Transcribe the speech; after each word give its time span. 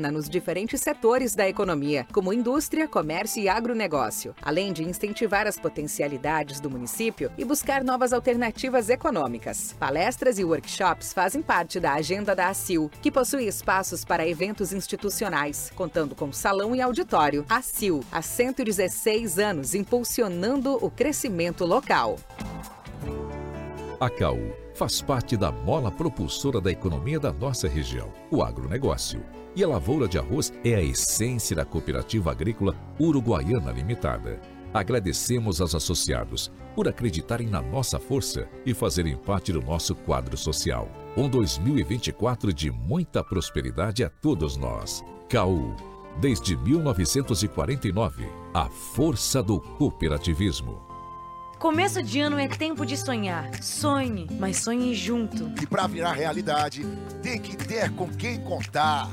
nos 0.00 0.28
diferentes 0.28 0.80
setores 0.80 1.36
da 1.36 1.48
economia, 1.48 2.04
como 2.12 2.32
indústria, 2.32 2.88
comércio 2.88 3.40
e 3.40 3.48
agronegócio, 3.48 4.34
além 4.42 4.72
de 4.72 4.82
incentivar 4.82 5.46
as 5.46 5.56
potencialidades 5.56 6.58
do 6.58 6.68
município 6.68 7.30
e 7.38 7.44
buscar 7.44 7.84
novas 7.84 8.12
alternativas 8.12 8.88
econômicas. 8.88 9.72
Palestras 9.78 10.36
e 10.40 10.44
workshops 10.44 11.12
fazem 11.12 11.40
parte 11.40 11.78
da 11.78 11.92
agenda 11.92 12.34
da 12.34 12.48
ACIL, 12.48 12.90
que 13.00 13.10
possui 13.10 13.46
espaços 13.46 14.04
para 14.04 14.26
eventos 14.26 14.72
institucionais, 14.72 15.70
contando 15.76 16.16
com 16.16 16.32
salão 16.32 16.74
e 16.74 16.80
auditório. 16.80 17.46
ACIL, 17.48 18.02
há 18.10 18.20
116 18.20 19.38
anos 19.38 19.76
impulsionando 19.76 20.76
o 20.84 20.90
crescimento 20.90 21.64
local. 21.64 22.16
A 24.00 24.10
CAU 24.10 24.38
faz 24.74 25.00
parte 25.00 25.36
da 25.36 25.52
mola 25.52 25.88
propulsora 25.88 26.60
da 26.60 26.72
economia 26.72 27.20
da 27.20 27.32
nossa 27.32 27.68
região, 27.68 28.12
o 28.28 28.42
agronegócio 28.42 29.22
e 29.56 29.62
a 29.62 29.68
lavoura 29.68 30.08
de 30.08 30.18
arroz 30.18 30.52
é 30.64 30.74
a 30.74 30.82
essência 30.82 31.54
da 31.54 31.64
Cooperativa 31.64 32.30
Agrícola 32.32 32.74
Uruguaiana 32.98 33.70
Limitada. 33.70 34.40
Agradecemos 34.72 35.60
aos 35.60 35.74
associados 35.74 36.50
por 36.74 36.88
acreditarem 36.88 37.46
na 37.46 37.62
nossa 37.62 38.00
força 38.00 38.48
e 38.66 38.74
fazerem 38.74 39.16
parte 39.16 39.52
do 39.52 39.62
nosso 39.62 39.94
quadro 39.94 40.36
social. 40.36 40.88
Um 41.16 41.28
2024 41.28 42.52
de 42.52 42.72
muita 42.72 43.22
prosperidade 43.22 44.02
a 44.02 44.10
todos 44.10 44.56
nós. 44.56 45.04
CAU, 45.28 45.76
desde 46.20 46.56
1949, 46.56 48.26
a 48.52 48.68
força 48.68 49.40
do 49.40 49.60
cooperativismo. 49.60 50.82
Começo 51.60 52.02
de 52.02 52.20
ano 52.20 52.36
é 52.36 52.48
tempo 52.48 52.84
de 52.84 52.96
sonhar. 52.96 53.62
Sonhe, 53.62 54.26
mas 54.40 54.58
sonhe 54.58 54.92
junto. 54.92 55.52
E 55.62 55.66
para 55.66 55.86
virar 55.86 56.12
realidade, 56.12 56.84
tem 57.22 57.40
que 57.40 57.56
ter 57.56 57.90
com 57.92 58.08
quem 58.08 58.40
contar. 58.42 59.08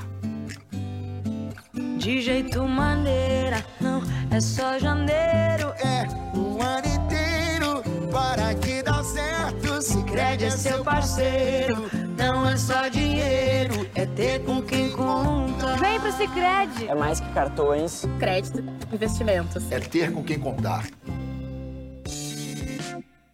De 2.01 2.19
jeito 2.19 2.67
maneira, 2.67 3.63
não 3.79 4.01
é 4.31 4.39
só 4.39 4.79
janeiro. 4.79 5.71
É 5.85 6.07
o 6.35 6.59
ano 6.59 6.87
inteiro 6.87 7.83
para 8.11 8.55
que 8.55 8.81
dá 8.81 9.03
certo. 9.03 9.79
Se 9.83 10.01
crede 10.05 10.45
é 10.45 10.49
seu 10.49 10.83
parceiro, 10.83 11.91
não 12.17 12.49
é 12.49 12.57
só 12.57 12.87
dinheiro, 12.87 13.87
é 13.93 14.07
ter 14.07 14.43
com 14.43 14.63
quem 14.63 14.89
conta. 14.89 15.75
Vem 15.77 15.99
pro 15.99 16.11
Sicredi. 16.11 16.87
É 16.87 16.95
mais 16.95 17.19
que 17.19 17.29
cartões, 17.33 18.03
crédito, 18.17 18.63
investimentos. 18.91 19.71
É 19.71 19.79
ter 19.79 20.11
com 20.11 20.23
quem 20.23 20.39
contar. 20.39 20.87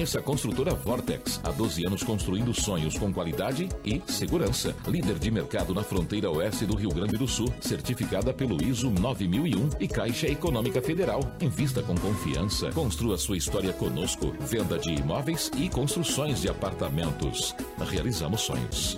Conheça 0.00 0.18
a 0.18 0.22
construtora 0.22 0.72
Vortex. 0.72 1.38
Há 1.44 1.50
12 1.50 1.84
anos 1.84 2.02
construindo 2.02 2.54
sonhos 2.54 2.96
com 2.96 3.12
qualidade 3.12 3.68
e 3.84 4.00
segurança. 4.06 4.74
Líder 4.88 5.18
de 5.18 5.30
mercado 5.30 5.74
na 5.74 5.82
fronteira 5.82 6.30
oeste 6.30 6.64
do 6.64 6.74
Rio 6.74 6.88
Grande 6.88 7.18
do 7.18 7.28
Sul. 7.28 7.52
Certificada 7.60 8.32
pelo 8.32 8.64
ISO 8.64 8.88
9001 8.88 9.68
e 9.78 9.86
Caixa 9.86 10.26
Econômica 10.26 10.80
Federal. 10.80 11.20
Invista 11.38 11.82
com 11.82 11.94
confiança. 11.94 12.70
Construa 12.70 13.18
sua 13.18 13.36
história 13.36 13.74
conosco. 13.74 14.34
Venda 14.40 14.78
de 14.78 14.90
imóveis 14.90 15.50
e 15.54 15.68
construções 15.68 16.40
de 16.40 16.48
apartamentos. 16.48 17.54
Realizamos 17.78 18.40
sonhos. 18.40 18.96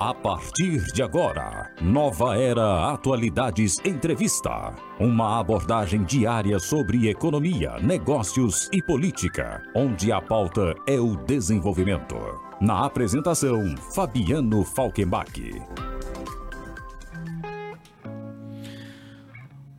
A 0.00 0.14
partir 0.14 0.82
de 0.94 1.02
agora, 1.02 1.70
Nova 1.78 2.34
Era 2.34 2.90
Atualidades 2.90 3.78
Entrevista. 3.84 4.74
Uma 4.98 5.38
abordagem 5.38 6.04
diária 6.04 6.58
sobre 6.58 7.10
economia, 7.10 7.76
negócios 7.82 8.66
e 8.72 8.82
política, 8.82 9.62
onde 9.76 10.10
a 10.10 10.18
pauta 10.18 10.74
é 10.88 10.98
o 10.98 11.16
desenvolvimento. 11.16 12.16
Na 12.62 12.86
apresentação, 12.86 13.76
Fabiano 13.94 14.64
Falkenbach. 14.64 15.38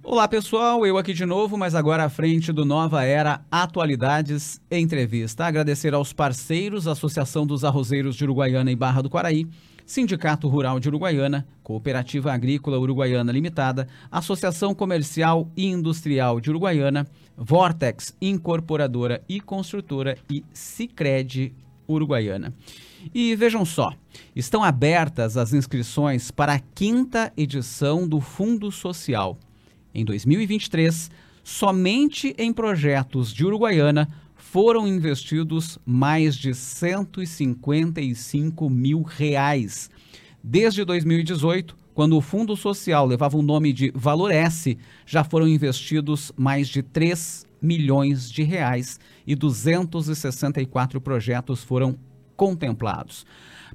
Olá 0.03 0.27
pessoal, 0.27 0.85
eu 0.85 0.99
aqui 0.99 1.13
de 1.13 1.25
novo, 1.25 1.57
mas 1.57 1.73
agora 1.73 2.03
à 2.03 2.09
frente 2.09 2.51
do 2.51 2.63
Nova 2.63 3.03
Era 3.03 3.41
Atualidades 3.49 4.61
Entrevista. 4.69 5.45
Agradecer 5.45 5.95
aos 5.95 6.13
parceiros, 6.13 6.87
Associação 6.87 7.43
dos 7.43 7.63
Arrozeiros 7.63 8.15
de 8.15 8.23
Uruguaiana 8.23 8.71
e 8.71 8.75
Barra 8.75 9.01
do 9.01 9.09
Quaraí, 9.09 9.47
Sindicato 9.91 10.47
Rural 10.47 10.79
de 10.79 10.87
Uruguaiana, 10.87 11.45
Cooperativa 11.61 12.31
Agrícola 12.31 12.79
Uruguaiana 12.79 13.29
Limitada, 13.29 13.89
Associação 14.09 14.73
Comercial 14.73 15.51
e 15.53 15.65
Industrial 15.65 16.39
de 16.39 16.49
Uruguaiana, 16.49 17.05
Vortex 17.35 18.15
Incorporadora 18.21 19.21
e 19.27 19.41
Construtora 19.41 20.17
e 20.31 20.45
Sicredi 20.53 21.53
Uruguaiana. 21.89 22.53
E 23.13 23.35
vejam 23.35 23.65
só, 23.65 23.93
estão 24.33 24.63
abertas 24.63 25.35
as 25.35 25.51
inscrições 25.51 26.31
para 26.31 26.53
a 26.53 26.59
quinta 26.59 27.33
edição 27.35 28.07
do 28.07 28.21
Fundo 28.21 28.71
Social. 28.71 29.37
Em 29.93 30.05
2023, 30.05 31.11
somente 31.43 32.33
em 32.37 32.53
projetos 32.53 33.33
de 33.33 33.45
Uruguaiana 33.45 34.07
foram 34.51 34.85
investidos 34.85 35.79
mais 35.85 36.35
de 36.35 36.53
155 36.53 38.69
mil 38.69 39.01
reais. 39.01 39.89
Desde 40.43 40.83
2018, 40.83 41.73
quando 41.93 42.17
o 42.17 42.21
Fundo 42.21 42.57
Social 42.57 43.05
levava 43.05 43.37
o 43.37 43.41
nome 43.41 43.71
de 43.71 43.93
Valor 43.95 44.29
S, 44.29 44.77
já 45.05 45.23
foram 45.23 45.47
investidos 45.47 46.33
mais 46.35 46.67
de 46.67 46.83
3 46.83 47.45
milhões 47.61 48.29
de 48.29 48.43
reais 48.43 48.99
e 49.25 49.35
264 49.35 50.99
projetos 50.99 51.63
foram 51.63 51.97
contemplados. 52.35 53.25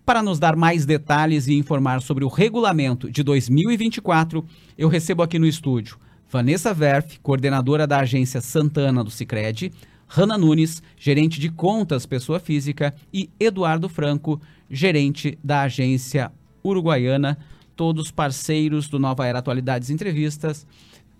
Para 0.04 0.22
nos 0.22 0.38
dar 0.38 0.56
mais 0.56 0.84
detalhes 0.84 1.48
e 1.48 1.54
informar 1.54 2.02
sobre 2.02 2.22
o 2.22 2.28
regulamento 2.28 3.10
de 3.10 3.22
2024, 3.22 4.44
eu 4.76 4.90
recebo 4.90 5.22
aqui 5.22 5.38
no 5.38 5.46
estúdio 5.46 5.96
Vanessa 6.28 6.74
Verf, 6.74 7.18
coordenadora 7.20 7.86
da 7.86 8.00
agência 8.00 8.42
Santana 8.42 9.02
do 9.02 9.10
Sicredi, 9.10 9.72
Hanna 10.06 10.38
Nunes, 10.38 10.82
gerente 10.96 11.40
de 11.40 11.50
contas 11.50 12.06
pessoa 12.06 12.38
física 12.38 12.94
e 13.12 13.28
Eduardo 13.38 13.88
Franco, 13.88 14.40
gerente 14.70 15.38
da 15.42 15.62
agência 15.62 16.32
uruguaiana, 16.62 17.38
todos 17.74 18.10
parceiros 18.10 18.88
do 18.88 18.98
Nova 18.98 19.26
Era 19.26 19.38
Atualidades 19.38 19.90
Entrevistas, 19.90 20.66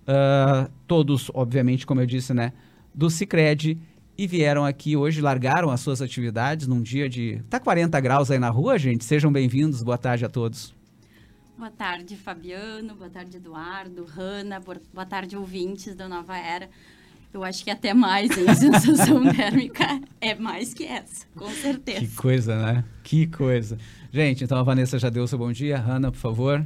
uh, 0.03 0.71
todos, 0.87 1.29
obviamente, 1.33 1.85
como 1.85 2.01
eu 2.01 2.05
disse, 2.05 2.33
né, 2.33 2.53
do 2.93 3.09
Sicredi 3.09 3.77
e 4.17 4.25
vieram 4.25 4.65
aqui 4.65 4.97
hoje, 4.97 5.21
largaram 5.21 5.69
as 5.69 5.79
suas 5.79 6.01
atividades 6.01 6.65
num 6.65 6.81
dia 6.81 7.07
de. 7.07 7.43
Tá 7.49 7.59
40 7.59 7.99
graus 7.99 8.31
aí 8.31 8.39
na 8.39 8.49
rua, 8.49 8.77
gente? 8.79 9.05
Sejam 9.05 9.31
bem-vindos, 9.31 9.83
boa 9.83 9.97
tarde 9.97 10.25
a 10.25 10.29
todos. 10.29 10.73
Boa 11.55 11.71
tarde, 11.71 12.15
Fabiano. 12.15 12.95
Boa 12.95 13.09
tarde, 13.09 13.37
Eduardo, 13.37 14.05
Hanna. 14.05 14.59
Boa 14.59 15.05
tarde, 15.05 15.35
ouvintes 15.35 15.95
da 15.95 16.07
Nova 16.07 16.37
Era. 16.37 16.69
Eu 17.33 17.43
acho 17.43 17.63
que 17.63 17.69
até 17.69 17.93
mais, 17.93 18.35
hein? 18.37 18.45
A 18.47 18.55
sensação 18.55 19.23
térmica 19.35 20.01
é 20.19 20.33
mais 20.35 20.73
que 20.73 20.85
essa, 20.85 21.25
com 21.35 21.49
certeza. 21.49 21.99
Que 21.99 22.07
coisa, 22.15 22.55
né? 22.55 22.83
Que 23.03 23.27
coisa. 23.27 23.77
Gente, 24.11 24.43
então 24.43 24.57
a 24.57 24.63
Vanessa 24.63 24.97
já 24.97 25.09
deu 25.09 25.23
o 25.23 25.27
seu 25.27 25.37
bom 25.37 25.51
dia. 25.51 25.77
Hanna, 25.77 26.11
por 26.11 26.17
favor. 26.17 26.65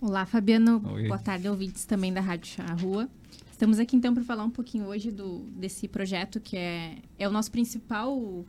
Olá, 0.00 0.24
Fabiano. 0.24 0.82
Oi. 0.92 1.08
Boa 1.08 1.18
tarde, 1.18 1.48
ouvintes 1.48 1.84
também 1.84 2.12
da 2.12 2.20
Rádio 2.20 2.52
Chá 2.54 2.66
Rua. 2.74 3.08
Estamos 3.50 3.78
aqui 3.78 3.96
então 3.96 4.12
para 4.12 4.24
falar 4.24 4.44
um 4.44 4.50
pouquinho 4.50 4.86
hoje 4.86 5.10
do, 5.10 5.38
desse 5.56 5.86
projeto 5.88 6.40
que 6.40 6.56
é, 6.56 6.96
é 7.18 7.28
o 7.28 7.30
nosso 7.30 7.50
principal 7.50 8.44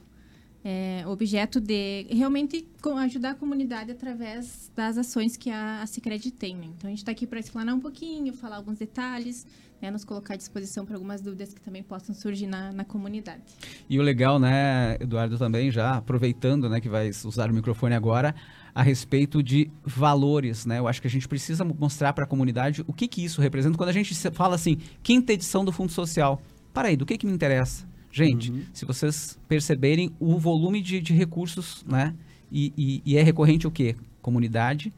é, 0.68 1.04
objeto 1.06 1.62
de 1.62 2.08
realmente 2.10 2.68
ajudar 2.98 3.32
a 3.32 3.36
comunidade 3.36 3.92
através 3.92 4.72
das 4.76 4.98
ações 4.98 5.38
que 5.38 5.52
a, 5.52 5.84
a 5.84 5.86
Cicred 5.86 6.32
tem. 6.32 6.56
Né? 6.56 6.66
Então, 6.76 6.88
a 6.88 6.90
gente 6.90 7.00
está 7.00 7.12
aqui 7.12 7.28
para 7.28 7.40
explanar 7.40 7.76
um 7.76 7.80
pouquinho, 7.80 8.34
falar 8.34 8.56
alguns 8.56 8.80
detalhes, 8.80 9.46
né? 9.80 9.92
nos 9.92 10.04
colocar 10.04 10.34
à 10.34 10.38
disposição 10.38 10.84
para 10.84 10.96
algumas 10.96 11.22
dúvidas 11.22 11.54
que 11.54 11.62
também 11.62 11.84
possam 11.84 12.16
surgir 12.16 12.48
na, 12.48 12.72
na 12.72 12.84
comunidade. 12.84 13.44
E 13.88 14.00
o 14.00 14.02
legal, 14.02 14.40
né, 14.40 14.98
Eduardo, 15.00 15.38
também, 15.38 15.70
já 15.70 15.98
aproveitando, 15.98 16.68
né, 16.68 16.82
que 16.82 16.90
vai 16.90 17.12
usar 17.24 17.52
o 17.52 17.54
microfone 17.54 17.94
agora, 17.94 18.34
a 18.74 18.82
respeito 18.82 19.44
de 19.44 19.70
valores, 19.84 20.66
né? 20.66 20.80
Eu 20.80 20.88
acho 20.88 21.00
que 21.00 21.08
a 21.08 21.12
gente 21.12 21.28
precisa 21.28 21.64
mostrar 21.64 22.12
para 22.12 22.26
a 22.26 22.28
comunidade 22.28 22.84
o 22.88 22.92
que 22.92 23.08
que 23.08 23.24
isso 23.24 23.40
representa. 23.40 23.78
Quando 23.78 23.90
a 23.90 23.94
gente 23.94 24.14
fala 24.32 24.56
assim, 24.56 24.80
quinta 25.04 25.32
edição 25.32 25.64
do 25.64 25.72
Fundo 25.72 25.92
Social, 25.92 26.42
para 26.74 26.90
aí, 26.90 26.98
do 26.98 27.06
que 27.06 27.18
que 27.18 27.26
me 27.26 27.32
interessa? 27.32 27.95
Gente, 28.16 28.54
se 28.74 28.86
vocês 28.86 29.38
perceberem 29.48 30.12
o 30.20 30.38
volume 30.40 30.82
de, 30.82 31.02
de 31.02 31.14
recursos, 31.14 31.84
né? 31.88 32.16
E, 32.52 32.72
e- 32.78 33.02
e 33.06 33.18
é 33.18 33.22
recorrente 33.22 33.68
o 33.68 33.72
quê? 33.72 33.96
Comunidade 34.22 34.94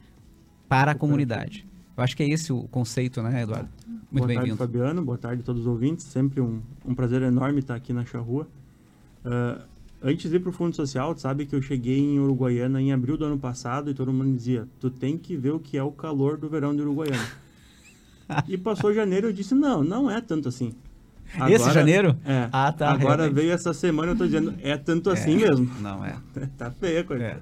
para 0.68 0.92
a 0.92 0.94
comunidade. 0.94 1.66
Eu 1.96 2.04
acho 2.04 2.16
que 2.16 2.22
é 2.22 2.28
esse 2.28 2.52
o 2.52 2.62
conceito, 2.68 3.20
né, 3.22 3.42
Eduardo? 3.42 3.68
Muito 4.10 4.26
Boa 4.26 4.34
tarde. 4.34 4.54
Fabiano. 4.56 5.02
Boa 5.04 5.18
tarde 5.18 5.42
a 5.42 5.44
todos 5.44 5.62
os 5.62 5.66
ouvintes. 5.66 6.04
Sempre 6.06 6.40
um, 6.40 6.60
um 6.86 6.94
prazer 6.94 7.20
enorme 7.22 7.58
estar 7.58 7.74
aqui 7.74 7.92
na 7.92 8.04
Charrua. 8.04 8.46
Ah, 9.24 9.62
antes 10.02 10.30
de 10.30 10.36
ir 10.36 10.40
para 10.40 10.50
o 10.50 10.52
Fundo 10.52 10.76
Social, 10.76 11.12
tu 11.14 11.20
sabe 11.20 11.44
que 11.44 11.54
eu 11.56 11.60
cheguei 11.60 11.98
em 11.98 12.20
Uruguaiana 12.20 12.80
em 12.80 12.92
abril 12.92 13.16
do 13.16 13.24
ano 13.24 13.38
passado 13.38 13.90
e 13.90 13.94
todo 13.94 14.12
mundo 14.12 14.32
dizia, 14.36 14.68
tu 14.78 14.90
tem 14.90 15.18
que 15.18 15.36
ver 15.36 15.50
o 15.52 15.58
que 15.58 15.76
é 15.76 15.82
o 15.82 15.90
calor 15.90 16.38
do 16.38 16.48
verão 16.48 16.74
de 16.74 16.82
Uruguaiana. 16.82 17.26
e 18.46 18.56
passou 18.56 18.94
janeiro 18.94 19.26
eu 19.28 19.32
disse, 19.32 19.54
não, 19.54 19.82
não 19.82 20.08
é 20.10 20.20
tanto 20.20 20.48
assim. 20.48 20.72
Esse 21.48 21.70
janeiro? 21.72 22.16
É. 22.24 22.48
Ah, 22.50 22.72
tá, 22.72 22.90
Agora 22.90 23.22
realmente. 23.22 23.34
veio 23.34 23.52
essa 23.52 23.72
semana 23.72 24.12
eu 24.12 24.16
tô 24.16 24.24
dizendo, 24.24 24.54
é 24.62 24.76
tanto 24.76 25.10
assim 25.10 25.32
É, 25.42 25.48
mesmo. 25.48 25.70
Não 25.80 26.04
é. 26.04 26.16
tá 26.56 26.70
feia 26.70 27.00
a 27.00 27.04
coisa. 27.04 27.40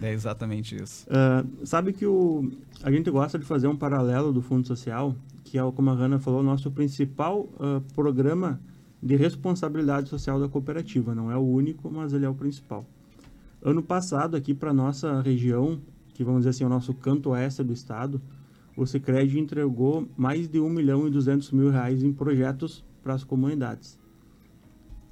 É 0.00 0.12
exatamente 0.12 0.74
isso. 0.74 1.06
Ah, 1.10 1.44
sabe 1.64 1.92
que 1.92 2.06
o, 2.06 2.50
a 2.82 2.90
gente 2.90 3.10
gosta 3.10 3.38
de 3.38 3.44
fazer 3.44 3.68
um 3.68 3.76
paralelo 3.76 4.32
do 4.32 4.40
Fundo 4.40 4.66
Social, 4.66 5.14
que 5.44 5.58
é, 5.58 5.62
o, 5.62 5.70
como 5.70 5.90
a 5.90 5.94
Hanna 5.94 6.18
falou, 6.18 6.40
o 6.40 6.42
nosso 6.42 6.70
principal 6.70 7.48
ah, 7.60 7.80
programa 7.94 8.60
de 9.02 9.16
responsabilidade 9.16 10.08
social 10.08 10.40
da 10.40 10.48
cooperativa. 10.48 11.14
Não 11.14 11.30
é 11.30 11.36
o 11.36 11.40
único, 11.40 11.90
mas 11.90 12.12
ele 12.12 12.24
é 12.24 12.28
o 12.28 12.34
principal. 12.34 12.86
Ano 13.62 13.82
passado, 13.82 14.36
aqui 14.36 14.54
para 14.54 14.72
nossa 14.72 15.20
região, 15.20 15.80
que 16.14 16.24
vamos 16.24 16.40
dizer 16.40 16.50
assim, 16.50 16.64
é 16.64 16.66
o 16.66 16.70
nosso 16.70 16.94
canto 16.94 17.30
oeste 17.30 17.62
do 17.62 17.72
estado, 17.72 18.20
o 18.76 18.86
Sicredi 18.86 19.38
entregou 19.38 20.08
mais 20.16 20.48
de 20.48 20.58
1 20.58 20.68
milhão 20.70 21.06
e 21.06 21.10
200 21.10 21.50
mil 21.52 21.70
reais 21.70 22.02
em 22.02 22.12
projetos 22.12 22.82
para 23.02 23.14
as 23.14 23.24
comunidades. 23.24 23.98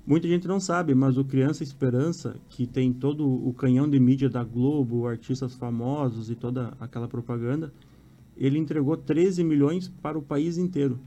Muita 0.06 0.26
gente 0.26 0.48
não 0.48 0.58
sabe, 0.58 0.94
mas 0.94 1.18
o 1.18 1.24
Criança 1.24 1.62
Esperança, 1.62 2.36
que 2.48 2.66
tem 2.66 2.94
todo 2.94 3.28
o 3.28 3.52
canhão 3.52 3.86
de 3.86 4.00
mídia 4.00 4.30
da 4.30 4.42
Globo, 4.42 5.06
artistas 5.06 5.54
famosos 5.54 6.30
e 6.30 6.34
toda 6.34 6.72
aquela 6.80 7.06
propaganda, 7.06 7.70
ele 8.34 8.58
entregou 8.58 8.96
13 8.96 9.44
milhões 9.44 9.88
para 10.00 10.18
o 10.18 10.22
país 10.22 10.56
inteiro. 10.56 10.98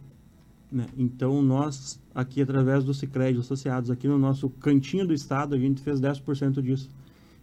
né? 0.72 0.86
Então, 0.95 1.42
nós, 1.42 2.00
aqui 2.13 2.42
através 2.44 2.83
do 2.83 2.94
Cicred 2.94 3.39
associados, 3.39 3.89
aqui 3.89 4.07
no 4.07 4.19
nosso 4.19 4.50
cantinho 4.50 5.07
do 5.07 5.13
estado, 5.13 5.56
a 5.56 5.57
gente 5.57 5.81
fez 5.81 6.00
10% 6.00 6.62
disso. 6.62 6.89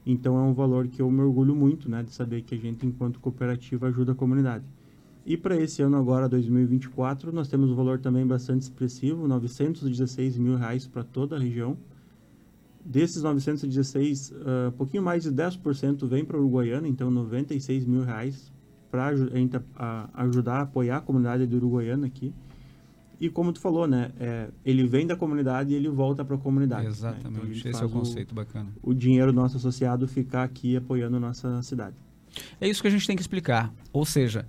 Então, 0.07 0.39
é 0.39 0.43
um 0.43 0.55
valor 0.55 0.87
que 0.87 1.03
eu 1.03 1.11
me 1.11 1.21
orgulho 1.23 1.57
muito, 1.57 1.91
né, 1.91 2.03
de 2.03 2.13
saber 2.13 2.43
que 2.43 2.55
a 2.55 2.59
gente, 2.59 2.87
enquanto 2.87 3.19
cooperativa, 3.19 3.89
ajuda 3.89 4.13
a 4.13 4.15
comunidade. 4.15 4.65
E 5.29 5.37
para 5.37 5.55
esse 5.61 5.83
ano 5.83 5.99
agora, 5.99 6.27
2024, 6.27 7.31
nós 7.31 7.49
temos 7.49 7.69
um 7.69 7.75
valor 7.75 7.99
também 7.99 8.27
bastante 8.27 8.63
expressivo, 8.63 9.29
916 9.29 10.39
mil 10.39 10.57
reais 10.57 10.87
para 10.87 11.05
toda 11.05 11.37
a 11.37 11.39
região. 11.39 11.77
Desses 12.83 13.23
916, 13.23 14.33
um 14.69 14.71
pouquinho 14.71 15.03
mais 15.03 15.25
de 15.25 15.31
10% 15.31 16.09
vem 16.09 16.25
para 16.25 16.39
a 16.39 16.41
Uruguaiana, 16.41 16.89
então 16.89 17.11
96 17.11 17.85
mil 17.85 18.05
reais 18.05 18.51
para 18.91 19.13
ajudar 20.15 20.55
a 20.55 20.63
apoiar 20.63 20.97
a 20.97 21.01
comunidade 21.03 21.47
de 21.47 21.55
Uruguaiana 21.55 22.07
aqui. 22.07 22.33
E 23.21 23.29
como 23.29 23.53
tu 23.53 23.61
falou, 23.61 23.87
né, 23.87 24.11
é, 24.19 24.49
ele 24.65 24.87
vem 24.87 25.07
da 25.07 25.15
comunidade 25.15 25.73
e 25.73 25.75
ele 25.75 25.91
volta 25.91 26.25
para 26.25 26.37
a 26.37 26.39
comunidade. 26.39 26.85
né? 26.85 26.91
Então, 26.91 27.11
Exatamente. 27.11 27.55
gente 27.55 27.69
Esse 27.69 27.83
é 27.83 27.85
o 27.85 27.91
conceito 27.91 28.35
bacana. 28.35 28.71
O 28.83 28.95
dinheiro 28.95 29.31
do 29.31 29.37
nosso 29.37 29.59
associado 29.59 30.09
ficar 30.09 30.45
aqui 30.45 30.75
apoiando 30.75 31.19
a 31.19 31.21
nossa 31.21 31.61
cidade. 31.61 31.97
É 32.59 32.67
isso 32.67 32.81
que 32.81 32.89
a 32.89 32.91
gente 32.91 33.07
tem 33.07 33.15
que 33.15 33.21
explicar. 33.21 33.75
Ou 33.93 34.07
seja, 34.07 34.47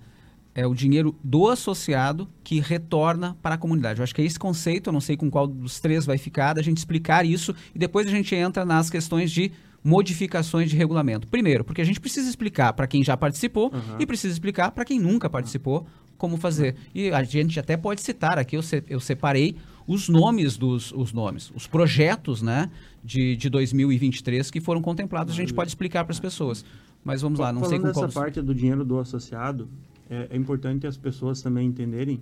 é 0.56 0.66
o 0.68 0.74
dinheiro 0.74 1.16
do 1.24 1.48
associado 1.48 2.28
que 2.44 2.60
retorna 2.60 3.38
para 3.42 3.56
a 3.56 3.58
comunidade. 3.58 4.00
Eu 4.00 4.04
acho 4.04 4.14
que 4.16 4.22
é 4.22 4.26
esse 4.26 4.38
conceito, 4.40 4.88
eu 4.90 4.94
não 4.94 5.00
sei 5.02 5.16
com 5.16 5.30
qual 5.30 5.48
dos 5.48 5.80
três 5.80 6.06
vai 6.06 6.18
ficar, 6.18 6.54
da 6.54 6.62
gente 6.62 6.78
explicar 6.78 7.26
isso 7.26 7.54
e 7.74 7.80
depois 7.80 8.08
a 8.08 8.10
gente 8.10 8.34
entra 8.36 8.66
nas 8.66 8.90
questões 8.90 9.32
de 9.32 9.52
modificações 9.84 10.70
de 10.70 10.76
regulamento. 10.76 11.28
Primeiro, 11.28 11.64
porque 11.64 11.82
a 11.82 11.86
gente 11.86 12.00
precisa 12.00 12.30
explicar 12.30 12.74
para 12.74 12.88
quem 12.88 13.04
já 13.04 13.16
participou 13.16 13.72
Uhum. 13.74 13.96
e 14.00 14.06
precisa 14.06 14.34
explicar 14.34 14.72
para 14.72 14.84
quem 14.86 15.00
nunca 15.00 15.30
participou 15.30 15.86
como 16.18 16.36
fazer. 16.38 16.76
E 16.94 17.10
a 17.12 17.24
gente 17.24 17.60
até 17.60 17.78
pode 17.78 18.02
citar 18.02 18.38
aqui, 18.38 18.58
eu, 18.58 18.62
se- 18.62 18.84
eu 18.90 19.00
separei 19.00 19.56
os 19.88 20.10
nomes 20.10 20.58
dos 20.58 20.92
os 20.92 21.14
nomes, 21.14 21.52
os 21.56 21.66
projetos 21.66 22.42
né, 22.42 22.70
de, 23.04 23.36
de 23.38 23.50
2023 23.50 24.52
que 24.52 24.60
foram 24.60 24.82
contemplados. 24.82 25.34
A 25.34 25.38
gente 25.38 25.54
pode 25.54 25.70
explicar 25.70 26.04
para 26.04 26.12
as 26.12 26.20
pessoas. 26.20 26.64
Mas 27.04 27.22
vamos 27.22 27.40
lá, 27.40 27.54
não 27.54 27.62
sei 27.62 27.78
Falando 27.80 27.88
com 27.88 27.94
qual 27.94 27.94
dessa 27.94 28.06
dos- 28.08 28.14
parte 28.14 28.42
do 28.42 28.54
dinheiro 28.54 28.84
do 28.84 29.00
associado, 29.00 29.70
é, 30.10 30.28
é 30.32 30.38
importante 30.38 30.88
as 30.88 30.98
pessoas 30.98 31.42
também 31.42 31.68
entenderem 31.68 32.20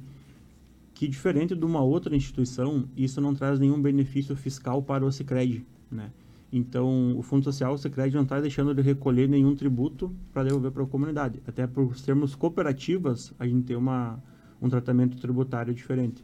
que 0.93 1.07
diferente 1.07 1.55
de 1.55 1.63
uma 1.63 1.81
outra 1.81 2.15
instituição, 2.15 2.85
isso 2.97 3.21
não 3.21 3.35
traz 3.35 3.59
nenhum 3.59 3.79
benefício 3.79 4.35
fiscal 4.35 4.81
para 4.81 5.05
o 5.05 5.11
Sicredi, 5.11 5.63
né? 5.91 6.11
Então, 6.51 7.15
o 7.15 7.21
Fundo 7.21 7.43
Social, 7.43 7.73
o 7.73 7.77
Sicredi 7.77 8.15
não 8.15 8.23
está 8.23 8.39
deixando 8.39 8.73
de 8.73 8.81
recolher 8.81 9.27
nenhum 9.29 9.55
tributo 9.55 10.11
para 10.33 10.43
devolver 10.43 10.71
para 10.71 10.83
a 10.83 10.87
comunidade. 10.87 11.39
Até 11.45 11.67
por 11.67 11.95
sermos 11.97 12.33
cooperativas, 12.33 13.31
a 13.37 13.45
gente 13.45 13.65
tem 13.65 13.75
uma, 13.75 14.17
um 14.59 14.67
tratamento 14.69 15.17
tributário 15.17 15.73
diferente. 15.73 16.23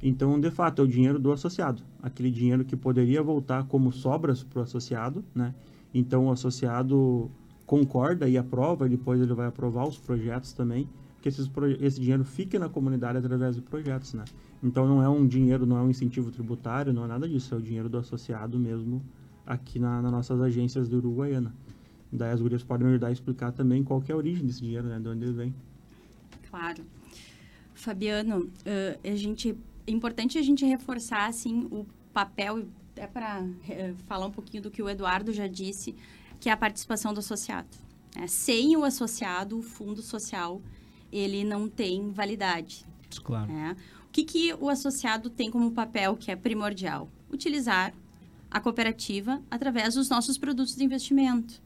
Então, 0.00 0.38
de 0.38 0.50
fato, 0.52 0.82
é 0.82 0.84
o 0.84 0.88
dinheiro 0.88 1.18
do 1.18 1.32
associado. 1.32 1.82
Aquele 2.02 2.30
dinheiro 2.30 2.64
que 2.64 2.76
poderia 2.76 3.22
voltar 3.22 3.64
como 3.64 3.90
sobras 3.90 4.44
para 4.44 4.60
o 4.60 4.62
associado, 4.62 5.24
né? 5.34 5.54
Então, 5.92 6.26
o 6.26 6.30
associado 6.30 7.28
concorda 7.66 8.28
e 8.28 8.36
aprova, 8.36 8.88
depois 8.88 9.20
ele 9.20 9.34
vai 9.34 9.46
aprovar 9.46 9.88
os 9.88 9.98
projetos 9.98 10.52
também, 10.52 10.86
que 11.22 11.28
esses 11.28 11.48
esse 11.80 12.00
dinheiro 12.00 12.24
fique 12.24 12.58
na 12.58 12.68
comunidade 12.68 13.16
através 13.16 13.54
de 13.54 13.62
projetos, 13.62 14.12
né? 14.12 14.24
Então, 14.62 14.86
não 14.86 15.02
é 15.02 15.08
um 15.08 15.26
dinheiro, 15.26 15.64
não 15.64 15.78
é 15.78 15.82
um 15.82 15.88
incentivo 15.88 16.30
tributário, 16.30 16.92
não 16.92 17.04
é 17.04 17.06
nada 17.06 17.28
disso, 17.28 17.54
é 17.54 17.58
o 17.58 17.62
dinheiro 17.62 17.88
do 17.88 17.96
associado 17.96 18.58
mesmo 18.58 19.02
aqui 19.46 19.78
na, 19.78 20.02
nas 20.02 20.12
nossas 20.12 20.40
agências 20.40 20.88
de 20.88 20.96
Uruguaiana. 20.96 21.54
Daí 22.12 22.32
as 22.32 22.42
gurias 22.42 22.62
podem 22.62 22.86
me 22.86 22.92
ajudar 22.92 23.06
a 23.06 23.12
explicar 23.12 23.52
também 23.52 23.82
qual 23.82 24.02
é 24.06 24.12
a 24.12 24.16
origem 24.16 24.44
desse 24.44 24.60
dinheiro, 24.60 24.86
né? 24.88 24.98
De 24.98 25.08
onde 25.08 25.24
ele 25.24 25.32
vem. 25.32 25.54
Claro. 26.50 26.84
Fabiano, 27.72 28.50
eh, 28.66 28.98
a 29.02 29.16
gente, 29.16 29.56
é 29.86 29.90
importante 29.90 30.38
a 30.38 30.42
gente 30.42 30.64
reforçar 30.64 31.26
assim 31.26 31.66
o 31.70 31.86
papel, 32.12 32.66
até 32.92 33.06
para 33.06 33.42
falar 34.06 34.26
um 34.26 34.30
pouquinho 34.30 34.62
do 34.62 34.70
que 34.70 34.82
o 34.82 34.88
Eduardo 34.88 35.32
já 35.32 35.46
disse, 35.46 35.94
que 36.38 36.48
é 36.48 36.52
a 36.52 36.56
participação 36.56 37.14
do 37.14 37.20
associado. 37.20 37.68
né? 38.14 38.26
Sem 38.26 38.76
o 38.76 38.84
associado, 38.84 39.58
o 39.58 39.62
fundo 39.62 40.02
social, 40.02 40.60
ele 41.12 41.44
não 41.44 41.68
tem 41.68 42.10
validade. 42.10 42.84
Claro. 43.22 43.52
né? 43.52 43.76
O 44.08 44.10
que, 44.12 44.24
que 44.24 44.54
o 44.54 44.68
associado 44.68 45.28
tem 45.30 45.50
como 45.50 45.70
papel 45.72 46.16
que 46.16 46.30
é 46.30 46.36
primordial? 46.36 47.10
Utilizar 47.30 47.92
a 48.50 48.60
cooperativa 48.60 49.42
através 49.50 49.94
dos 49.94 50.08
nossos 50.08 50.36
produtos 50.38 50.74
de 50.74 50.84
investimento. 50.84 51.62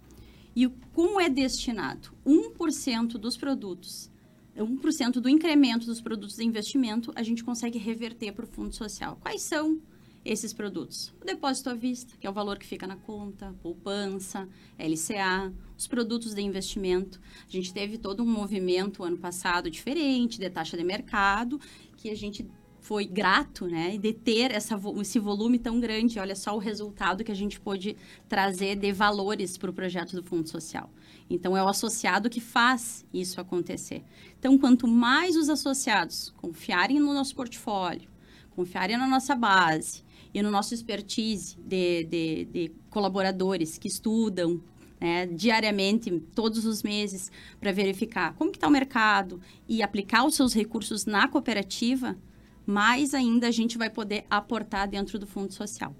E 0.54 0.66
o- 0.66 0.72
como 0.92 1.20
é 1.20 1.28
destinado? 1.28 2.10
1% 2.24 3.18
dos 3.18 3.36
produtos, 3.36 4.10
1% 4.56 5.20
do 5.20 5.28
incremento 5.28 5.86
dos 5.86 6.00
produtos 6.00 6.36
de 6.36 6.44
investimento, 6.44 7.12
a 7.14 7.22
gente 7.22 7.44
consegue 7.44 7.78
reverter 7.78 8.32
para 8.32 8.44
o 8.44 8.48
fundo 8.48 8.74
social. 8.74 9.18
Quais 9.20 9.42
são 9.42 9.78
esses 10.26 10.52
produtos? 10.52 11.14
O 11.20 11.24
depósito 11.24 11.70
à 11.70 11.74
vista, 11.74 12.14
que 12.18 12.26
é 12.26 12.30
o 12.30 12.32
valor 12.32 12.58
que 12.58 12.66
fica 12.66 12.86
na 12.86 12.96
conta, 12.96 13.54
poupança, 13.62 14.48
LCA, 14.78 15.52
os 15.78 15.86
produtos 15.86 16.34
de 16.34 16.42
investimento. 16.42 17.20
A 17.48 17.50
gente 17.50 17.72
teve 17.72 17.96
todo 17.96 18.22
um 18.22 18.26
movimento 18.26 19.04
ano 19.04 19.16
passado 19.16 19.70
diferente 19.70 20.38
de 20.38 20.50
taxa 20.50 20.76
de 20.76 20.82
mercado, 20.82 21.60
que 21.96 22.10
a 22.10 22.14
gente 22.14 22.46
foi 22.80 23.04
grato, 23.04 23.66
né, 23.66 23.98
de 23.98 24.12
ter 24.12 24.52
essa, 24.52 24.80
esse 25.00 25.18
volume 25.18 25.58
tão 25.58 25.80
grande. 25.80 26.20
Olha 26.20 26.36
só 26.36 26.54
o 26.54 26.58
resultado 26.58 27.24
que 27.24 27.32
a 27.32 27.34
gente 27.34 27.58
pôde 27.58 27.96
trazer 28.28 28.76
de 28.76 28.92
valores 28.92 29.58
para 29.58 29.70
o 29.70 29.72
projeto 29.72 30.14
do 30.14 30.22
Fundo 30.22 30.48
Social. 30.48 30.88
Então, 31.28 31.56
é 31.56 31.62
o 31.62 31.66
associado 31.66 32.30
que 32.30 32.40
faz 32.40 33.04
isso 33.12 33.40
acontecer. 33.40 34.04
Então, 34.38 34.56
quanto 34.56 34.86
mais 34.86 35.34
os 35.34 35.48
associados 35.48 36.32
confiarem 36.36 37.00
no 37.00 37.12
nosso 37.12 37.34
portfólio, 37.34 38.08
confiarem 38.50 38.96
na 38.96 39.08
nossa 39.08 39.34
base 39.34 40.05
e 40.36 40.42
no 40.42 40.50
nosso 40.50 40.74
expertise 40.74 41.56
de, 41.58 42.04
de, 42.04 42.44
de 42.44 42.72
colaboradores 42.90 43.78
que 43.78 43.88
estudam 43.88 44.60
né, 45.00 45.24
diariamente, 45.24 46.10
todos 46.34 46.66
os 46.66 46.82
meses, 46.82 47.32
para 47.58 47.72
verificar 47.72 48.34
como 48.34 48.50
está 48.50 48.68
o 48.68 48.70
mercado 48.70 49.40
e 49.66 49.82
aplicar 49.82 50.26
os 50.26 50.34
seus 50.34 50.52
recursos 50.52 51.06
na 51.06 51.26
cooperativa, 51.26 52.18
mais 52.66 53.14
ainda 53.14 53.48
a 53.48 53.50
gente 53.50 53.78
vai 53.78 53.88
poder 53.88 54.26
aportar 54.28 54.86
dentro 54.86 55.18
do 55.18 55.26
Fundo 55.26 55.54
Social. 55.54 55.96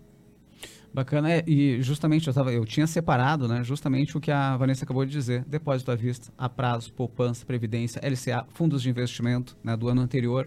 Bacana, 0.93 1.33
é, 1.33 1.43
e 1.47 1.81
justamente 1.81 2.29
eu, 2.29 2.35
tava, 2.35 2.53
eu 2.53 2.67
tinha 2.67 2.87
separado, 2.87 3.49
né, 3.49 3.65
justamente 3.65 4.19
o 4.19 4.21
que 4.21 4.31
a 4.31 4.55
Vanessa 4.59 4.85
acabou 4.85 5.07
de 5.07 5.13
dizer, 5.13 5.47
depósito 5.47 5.91
à 5.91 5.95
vista, 5.95 6.31
a 6.37 6.47
prazo, 6.47 6.93
poupança, 6.93 7.47
previdência, 7.47 8.03
LCA, 8.07 8.47
fundos 8.51 8.83
de 8.83 8.91
investimento 8.91 9.57
né, 9.65 9.75
do 9.75 9.89
ano 9.89 10.03
anterior, 10.03 10.47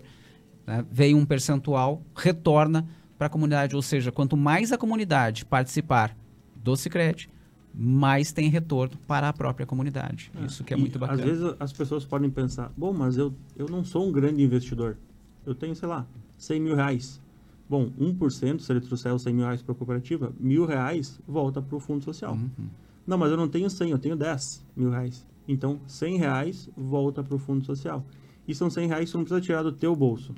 né, 0.67 0.85
veio 0.91 1.17
um 1.17 1.25
percentual, 1.25 2.03
retorna 2.15 2.87
para 3.19 3.27
a 3.27 3.29
comunidade, 3.29 3.75
ou 3.75 3.81
seja, 3.81 4.13
quanto 4.13 4.37
mais 4.37 4.71
a 4.71 4.77
comunidade 4.77 5.45
participar 5.45 6.15
do 6.55 6.73
Sicredi, 6.77 7.29
mais 7.75 8.31
tem 8.31 8.49
retorno 8.49 8.97
para 9.05 9.27
a 9.27 9.33
própria 9.33 9.65
comunidade. 9.65 10.31
Isso 10.45 10.63
que 10.63 10.73
é 10.73 10.77
muito 10.77 10.97
bacana. 10.97 11.21
Às 11.21 11.27
vezes 11.27 11.55
as 11.59 11.73
pessoas 11.73 12.05
podem 12.05 12.29
pensar, 12.29 12.71
bom, 12.77 12.93
mas 12.93 13.17
eu, 13.17 13.33
eu 13.57 13.67
não 13.67 13.83
sou 13.83 14.07
um 14.07 14.11
grande 14.11 14.41
investidor. 14.41 14.97
Eu 15.45 15.53
tenho, 15.53 15.75
sei 15.75 15.89
lá, 15.89 16.07
100 16.37 16.61
mil 16.61 16.75
reais. 16.75 17.21
Bom, 17.69 17.91
1%, 17.99 18.61
se 18.61 18.71
ele 18.71 18.79
trouxer 18.79 19.13
os 19.13 19.21
100 19.21 19.33
mil 19.33 19.43
reais 19.43 19.61
para 19.61 19.73
a 19.73 19.75
cooperativa, 19.75 20.33
mil 20.39 20.65
reais 20.65 21.19
volta 21.27 21.61
para 21.61 21.75
o 21.75 21.79
fundo 21.79 22.03
social. 22.03 22.33
Uhum. 22.33 22.69
Não, 23.05 23.17
mas 23.17 23.29
eu 23.31 23.37
não 23.37 23.49
tenho 23.49 23.69
100, 23.69 23.91
eu 23.91 23.99
tenho 23.99 24.15
10 24.15 24.65
mil 24.77 24.89
reais. 24.89 25.27
Então, 25.45 25.79
100 25.85 26.17
reais 26.17 26.69
volta 26.75 27.21
para 27.21 27.35
o 27.35 27.39
fundo 27.39 27.65
social. 27.65 28.05
E 28.47 28.55
são 28.55 28.69
100 28.69 28.87
reais 28.87 29.05
que 29.05 29.11
você 29.11 29.17
não 29.17 29.23
precisa 29.25 29.41
tirar 29.41 29.61
do 29.61 29.73
teu 29.73 29.93
bolso. 29.93 30.33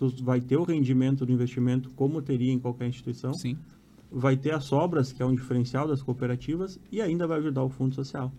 Tu 0.00 0.24
vai 0.24 0.40
ter 0.40 0.56
o 0.56 0.62
rendimento 0.62 1.26
do 1.26 1.32
investimento 1.32 1.90
como 1.90 2.22
teria 2.22 2.50
em 2.50 2.58
qualquer 2.58 2.88
instituição. 2.88 3.34
Sim. 3.34 3.58
Vai 4.10 4.34
ter 4.34 4.54
as 4.54 4.64
sobras, 4.64 5.12
que 5.12 5.22
é 5.22 5.26
um 5.26 5.34
diferencial 5.34 5.86
das 5.86 6.02
cooperativas, 6.02 6.80
e 6.90 7.02
ainda 7.02 7.26
vai 7.26 7.38
ajudar 7.38 7.62
o 7.62 7.68
fundo 7.68 7.94
social. 7.94 8.32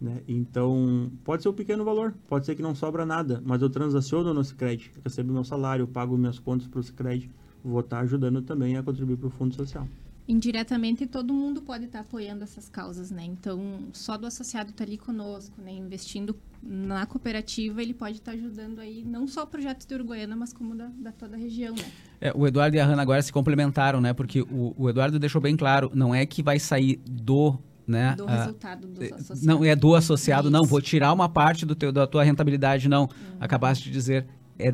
Né? 0.00 0.20
Então, 0.26 1.08
pode 1.22 1.44
ser 1.44 1.48
um 1.48 1.52
pequeno 1.52 1.84
valor, 1.84 2.12
pode 2.28 2.44
ser 2.44 2.56
que 2.56 2.60
não 2.60 2.74
sobra 2.74 3.06
nada, 3.06 3.40
mas 3.46 3.62
eu 3.62 3.70
transaciono 3.70 4.34
no 4.34 4.44
Cicred, 4.44 4.90
recebo 5.04 5.32
meu 5.32 5.44
salário, 5.44 5.86
pago 5.86 6.18
minhas 6.18 6.40
contas 6.40 6.66
para 6.66 6.80
o 6.80 6.82
Cicred, 6.82 7.30
vou 7.64 7.80
estar 7.80 8.00
ajudando 8.00 8.42
também 8.42 8.76
a 8.76 8.82
contribuir 8.82 9.16
para 9.16 9.28
o 9.28 9.30
fundo 9.30 9.54
social. 9.54 9.88
Indiretamente, 10.28 11.06
todo 11.06 11.32
mundo 11.32 11.62
pode 11.62 11.84
estar 11.84 12.00
apoiando 12.00 12.42
essas 12.42 12.68
causas, 12.68 13.12
né? 13.12 13.24
Então, 13.24 13.84
só 13.92 14.18
do 14.18 14.26
associado 14.26 14.70
estar 14.70 14.82
ali 14.82 14.98
conosco, 14.98 15.54
né? 15.62 15.72
Investindo 15.72 16.36
na 16.68 17.06
cooperativa, 17.06 17.80
ele 17.80 17.94
pode 17.94 18.16
estar 18.16 18.32
ajudando 18.32 18.80
aí, 18.80 19.04
não 19.04 19.26
só 19.26 19.46
projetos 19.46 19.86
de 19.86 19.94
Uruguaiana, 19.94 20.34
mas 20.34 20.52
como 20.52 20.74
da, 20.74 20.90
da 20.98 21.12
toda 21.12 21.36
a 21.36 21.38
região, 21.38 21.74
né? 21.74 21.84
É, 22.20 22.32
o 22.34 22.46
Eduardo 22.46 22.76
e 22.76 22.80
a 22.80 22.84
Hanna 22.84 23.02
agora 23.02 23.22
se 23.22 23.32
complementaram, 23.32 24.00
né? 24.00 24.12
Porque 24.12 24.42
o, 24.42 24.74
o 24.76 24.88
Eduardo 24.88 25.18
deixou 25.18 25.40
bem 25.40 25.56
claro, 25.56 25.90
não 25.94 26.14
é 26.14 26.26
que 26.26 26.42
vai 26.42 26.58
sair 26.58 27.00
do, 27.06 27.58
né? 27.86 28.14
Do 28.16 28.26
ah, 28.26 28.36
resultado 28.36 28.88
dos 28.88 29.02
eh, 29.02 29.14
associados. 29.14 29.42
Não, 29.42 29.64
é 29.64 29.76
do 29.76 29.94
associado, 29.94 30.50
não, 30.50 30.64
vou 30.64 30.80
tirar 30.80 31.12
uma 31.12 31.28
parte 31.28 31.64
do 31.64 31.74
teu, 31.74 31.92
da 31.92 32.06
tua 32.06 32.24
rentabilidade, 32.24 32.88
não. 32.88 33.02
Uhum. 33.02 33.36
Acabaste 33.38 33.84
de 33.84 33.90
dizer, 33.90 34.26
é 34.58 34.72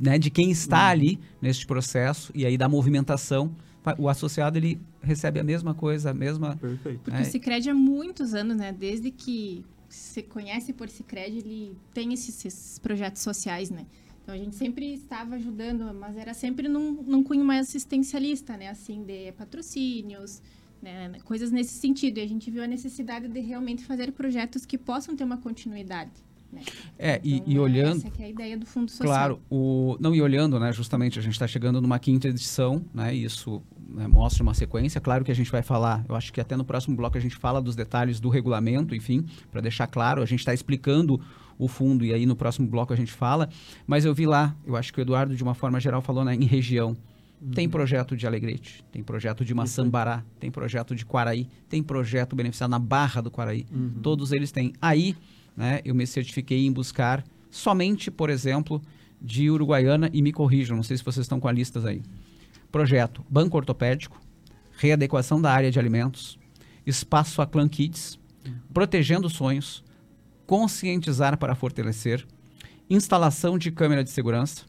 né, 0.00 0.18
de 0.18 0.30
quem 0.30 0.50
está 0.50 0.88
ali 0.88 1.18
neste 1.40 1.66
processo 1.66 2.32
e 2.34 2.44
aí 2.44 2.58
da 2.58 2.68
movimentação. 2.68 3.54
O 3.96 4.06
associado, 4.06 4.58
ele 4.58 4.78
recebe 5.00 5.40
a 5.40 5.44
mesma 5.44 5.72
coisa, 5.72 6.10
a 6.10 6.14
mesma... 6.14 6.56
Perfeito. 6.56 7.00
Porque 7.04 7.16
É. 7.16 7.22
o 7.22 7.24
Cicred 7.24 7.70
há 7.70 7.74
muitos 7.74 8.34
anos, 8.34 8.54
né? 8.54 8.70
Desde 8.70 9.10
que 9.10 9.64
se 9.88 10.22
conhece 10.22 10.72
por 10.72 10.88
Cicred, 10.88 11.38
ele 11.38 11.76
tem 11.94 12.12
esses, 12.12 12.44
esses 12.44 12.78
projetos 12.78 13.22
sociais, 13.22 13.70
né? 13.70 13.86
Então 14.22 14.34
a 14.34 14.38
gente 14.38 14.56
sempre 14.56 14.92
estava 14.92 15.36
ajudando, 15.36 15.94
mas 15.94 16.16
era 16.16 16.34
sempre 16.34 16.68
num, 16.68 17.02
num 17.02 17.22
cunho 17.22 17.44
mais 17.44 17.66
assistencialista, 17.68 18.56
né? 18.56 18.68
Assim, 18.68 19.02
de 19.02 19.32
patrocínios, 19.32 20.42
né? 20.82 21.12
coisas 21.24 21.50
nesse 21.50 21.74
sentido. 21.74 22.18
E 22.18 22.22
a 22.22 22.26
gente 22.26 22.50
viu 22.50 22.62
a 22.62 22.66
necessidade 22.66 23.26
de 23.28 23.40
realmente 23.40 23.84
fazer 23.84 24.12
projetos 24.12 24.66
que 24.66 24.76
possam 24.76 25.16
ter 25.16 25.24
uma 25.24 25.38
continuidade. 25.38 26.12
Né? 26.52 26.62
É, 26.98 27.20
e, 27.24 27.36
Então, 27.36 27.52
e 27.52 27.58
olhando... 27.58 28.06
Essa 28.06 28.22
é 28.22 28.24
a 28.26 28.28
ideia 28.28 28.56
do 28.56 28.66
Fundo 28.66 28.90
Social. 28.90 29.08
Claro, 29.08 29.40
o, 29.50 29.96
não, 30.00 30.14
e 30.14 30.20
olhando, 30.20 30.58
né, 30.58 30.72
justamente, 30.72 31.18
a 31.18 31.22
gente 31.22 31.32
está 31.32 31.46
chegando 31.46 31.80
numa 31.80 31.98
quinta 31.98 32.28
edição, 32.28 32.84
né, 32.92 33.14
e 33.14 33.24
isso 33.24 33.62
né, 33.88 34.06
mostra 34.06 34.42
uma 34.42 34.54
sequência. 34.54 35.00
Claro 35.00 35.24
que 35.24 35.32
a 35.32 35.34
gente 35.34 35.50
vai 35.50 35.62
falar, 35.62 36.04
eu 36.08 36.14
acho 36.14 36.32
que 36.32 36.40
até 36.40 36.56
no 36.56 36.64
próximo 36.64 36.96
bloco 36.96 37.16
a 37.16 37.20
gente 37.20 37.36
fala 37.36 37.60
dos 37.60 37.74
detalhes 37.74 38.20
do 38.20 38.28
regulamento, 38.28 38.94
enfim, 38.94 39.24
para 39.50 39.60
deixar 39.60 39.86
claro, 39.86 40.22
a 40.22 40.26
gente 40.26 40.40
está 40.40 40.52
explicando 40.52 41.20
o 41.58 41.66
fundo 41.66 42.04
e 42.04 42.12
aí 42.12 42.26
no 42.26 42.36
próximo 42.36 42.68
bloco 42.68 42.92
a 42.92 42.96
gente 42.96 43.12
fala. 43.12 43.48
Mas 43.86 44.04
eu 44.04 44.14
vi 44.14 44.26
lá, 44.26 44.54
eu 44.66 44.76
acho 44.76 44.92
que 44.92 45.00
o 45.00 45.02
Eduardo, 45.02 45.34
de 45.34 45.42
uma 45.42 45.54
forma 45.54 45.80
geral, 45.80 46.02
falou 46.02 46.24
né, 46.24 46.34
em 46.34 46.44
região. 46.44 46.96
Tem 47.54 47.68
projeto 47.68 48.16
de 48.16 48.26
Alegrete, 48.26 48.84
tem 48.90 49.00
projeto 49.00 49.44
de 49.44 49.54
Maçambará, 49.54 50.24
tem 50.40 50.50
projeto 50.50 50.92
de 50.92 51.06
Quaraí, 51.06 51.48
tem 51.68 51.80
projeto 51.84 52.34
beneficiado 52.34 52.70
na 52.70 52.80
Barra 52.80 53.20
do 53.20 53.30
Quaraí. 53.30 53.64
Todos 54.02 54.32
eles 54.32 54.50
têm. 54.50 54.72
Aí, 54.82 55.16
né, 55.56 55.80
eu 55.84 55.94
me 55.94 56.04
certifiquei 56.04 56.66
em 56.66 56.72
buscar 56.72 57.24
somente, 57.48 58.10
por 58.10 58.28
exemplo, 58.28 58.82
de 59.22 59.48
Uruguaiana 59.48 60.10
e 60.12 60.20
me 60.20 60.32
corrijam, 60.32 60.76
não 60.76 60.82
sei 60.82 60.96
se 60.96 61.04
vocês 61.04 61.24
estão 61.24 61.38
com 61.38 61.46
a 61.46 61.52
listas 61.52 61.84
aí. 61.86 62.02
Projeto 62.70 63.24
Banco 63.28 63.56
Ortopédico, 63.56 64.20
readequação 64.76 65.40
da 65.40 65.50
área 65.52 65.70
de 65.70 65.78
alimentos, 65.78 66.38
espaço 66.86 67.40
Aclan 67.42 67.68
Kids, 67.68 68.18
protegendo 68.72 69.28
sonhos, 69.28 69.84
conscientizar 70.46 71.36
para 71.38 71.54
fortalecer, 71.54 72.26
instalação 72.88 73.58
de 73.58 73.70
câmera 73.70 74.02
de 74.04 74.10
segurança, 74.10 74.64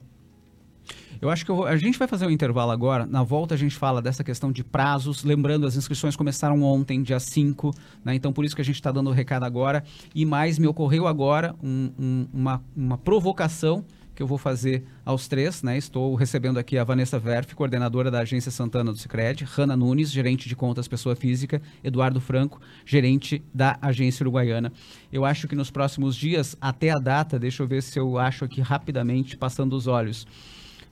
Eu 1.21 1.31
acho 1.31 1.45
que 1.45 1.51
eu 1.51 1.57
vou- 1.57 1.67
a 1.67 1.77
gente 1.77 1.99
vai 1.99 2.09
fazer 2.09 2.27
um 2.27 2.31
intervalo 2.31 2.73
agora. 2.73 3.07
Na 3.07 3.23
volta 3.23 3.55
a 3.55 3.59
gente 3.59 3.77
fala 3.77 4.03
dessa 4.03 4.25
questão 4.25 4.51
de 4.51 4.65
prazos. 4.65 5.23
Lembrando, 5.23 5.67
as 5.67 5.77
inscrições 5.77 6.17
começaram 6.17 6.63
ontem, 6.63 7.03
dia 7.03 7.21
5, 7.21 7.73
né? 8.05 8.15
Então 8.15 8.33
por 8.33 8.45
isso 8.45 8.57
que 8.57 8.63
a 8.63 8.65
gente 8.65 8.75
está 8.77 8.91
dando 8.91 9.11
o 9.11 9.13
recado 9.13 9.45
agora. 9.45 9.85
E 10.15 10.25
mais, 10.27 10.59
me 10.59 10.67
ocorreu 10.67 11.07
agora 11.07 11.55
um- 11.63 11.93
um- 11.99 12.27
uma, 12.33 12.63
uma 12.77 12.99
provocação 12.99 13.85
que 14.15 14.23
eu 14.23 14.27
vou 14.27 14.37
fazer 14.37 14.85
aos 15.07 15.27
três, 15.27 15.63
né? 15.63 15.79
Estou 15.79 16.15
recebendo 16.15 16.59
aqui 16.59 16.77
a 16.77 16.85
Vanessa 16.85 17.19
Verf, 17.19 17.55
coordenadora 17.55 18.11
da 18.11 18.19
Agência 18.21 18.51
Santana 18.51 18.93
do 18.93 18.99
Sicredi, 18.99 19.45
Hanna 19.45 19.75
Nunes, 19.75 20.11
gerente 20.13 20.49
de 20.51 20.55
contas 20.57 20.87
pessoa 20.87 21.17
física, 21.17 21.63
Eduardo 21.83 22.21
Franco, 22.21 22.61
gerente 22.85 23.43
da 23.55 23.79
Agência 23.81 24.23
Uruguaiana. 24.23 24.71
Eu 25.11 25.25
acho 25.25 25.49
que 25.49 25.55
nos 25.57 25.71
próximos 25.71 26.15
dias, 26.15 26.55
até 26.61 26.91
a 26.91 26.99
data, 26.99 27.39
deixa 27.39 27.63
eu 27.63 27.67
ver 27.67 27.83
se 27.83 27.99
eu 27.99 28.19
acho 28.19 28.45
aqui 28.45 28.61
rapidamente, 28.61 29.35
passando 29.37 29.75
os 29.75 29.87
olhos. 29.87 30.27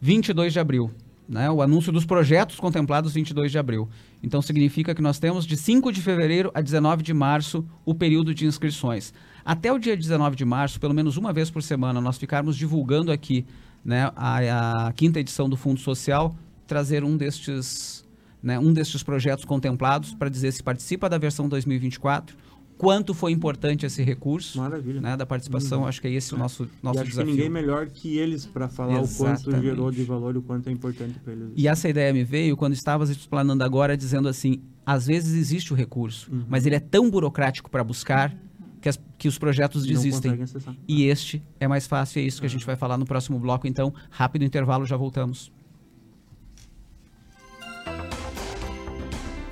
22 0.00 0.52
de 0.52 0.60
abril. 0.60 0.90
Né, 1.28 1.48
o 1.48 1.62
anúncio 1.62 1.92
dos 1.92 2.04
projetos 2.04 2.58
contemplados 2.58 3.14
22 3.14 3.52
de 3.52 3.58
abril. 3.58 3.88
Então 4.20 4.42
significa 4.42 4.92
que 4.96 5.00
nós 5.00 5.20
temos 5.20 5.46
de 5.46 5.56
5 5.56 5.92
de 5.92 6.02
fevereiro 6.02 6.50
a 6.52 6.60
19 6.60 7.04
de 7.04 7.14
março 7.14 7.64
o 7.84 7.94
período 7.94 8.34
de 8.34 8.46
inscrições. 8.46 9.14
Até 9.44 9.72
o 9.72 9.78
dia 9.78 9.96
19 9.96 10.34
de 10.34 10.44
março, 10.44 10.80
pelo 10.80 10.92
menos 10.92 11.16
uma 11.16 11.32
vez 11.32 11.48
por 11.48 11.62
semana, 11.62 12.00
nós 12.00 12.18
ficarmos 12.18 12.56
divulgando 12.56 13.12
aqui 13.12 13.46
né, 13.84 14.10
a, 14.16 14.88
a 14.88 14.92
quinta 14.92 15.20
edição 15.20 15.48
do 15.48 15.56
Fundo 15.56 15.78
Social, 15.78 16.34
trazer 16.66 17.04
um 17.04 17.16
destes 17.16 18.04
né, 18.42 18.58
um 18.58 18.72
destes 18.72 19.02
projetos 19.02 19.44
contemplados 19.44 20.14
para 20.14 20.28
dizer 20.28 20.52
se 20.52 20.62
participa 20.62 21.08
da 21.08 21.18
versão 21.18 21.48
2024, 21.48 22.36
quanto 22.80 23.12
foi 23.12 23.30
importante 23.30 23.84
esse 23.84 24.02
recurso 24.02 24.56
Maravilha. 24.58 25.02
né, 25.02 25.14
da 25.16 25.26
participação. 25.26 25.80
Uhum. 25.82 25.86
Acho 25.86 26.00
que 26.00 26.08
é 26.08 26.12
esse 26.12 26.34
o 26.34 26.38
nosso, 26.38 26.66
nosso 26.82 26.98
e 26.98 27.00
acho 27.02 27.10
desafio. 27.10 27.26
que 27.32 27.36
ninguém 27.36 27.50
melhor 27.50 27.86
que 27.88 28.16
eles 28.16 28.46
para 28.46 28.68
falar 28.70 29.02
o 29.02 29.06
quanto 29.08 29.40
Exatamente. 29.42 29.62
gerou 29.62 29.90
de 29.90 30.02
valor 30.02 30.34
e 30.34 30.38
o 30.38 30.42
quanto 30.42 30.68
é 30.68 30.72
importante 30.72 31.18
para 31.18 31.34
eles. 31.34 31.48
E 31.54 31.68
essa 31.68 31.90
ideia 31.90 32.10
me 32.12 32.24
veio 32.24 32.56
quando 32.56 32.72
estavas 32.72 33.10
explanando 33.10 33.62
agora, 33.62 33.94
dizendo 33.98 34.28
assim: 34.28 34.62
às 34.86 35.06
vezes 35.06 35.34
existe 35.34 35.74
o 35.74 35.76
recurso, 35.76 36.32
Uhum. 36.32 36.44
mas 36.48 36.64
ele 36.64 36.74
é 36.76 36.80
tão 36.80 37.10
burocrático 37.10 37.70
para 37.70 37.84
buscar 37.84 38.34
que, 38.80 38.88
as- 38.88 38.98
que 39.18 39.28
os 39.28 39.38
projetos 39.38 39.84
desistem. 39.84 40.38
E 40.88 41.04
este 41.04 41.42
é 41.60 41.68
mais 41.68 41.86
fácil, 41.86 42.18
e 42.20 42.24
é 42.24 42.26
isso 42.26 42.40
que 42.40 42.46
a 42.46 42.50
gente 42.50 42.64
vai 42.64 42.76
falar 42.76 42.96
no 42.96 43.04
próximo 43.04 43.38
bloco. 43.38 43.66
Então, 43.68 43.92
rápido 44.08 44.42
intervalo, 44.42 44.86
já 44.86 44.96
voltamos. 44.96 45.52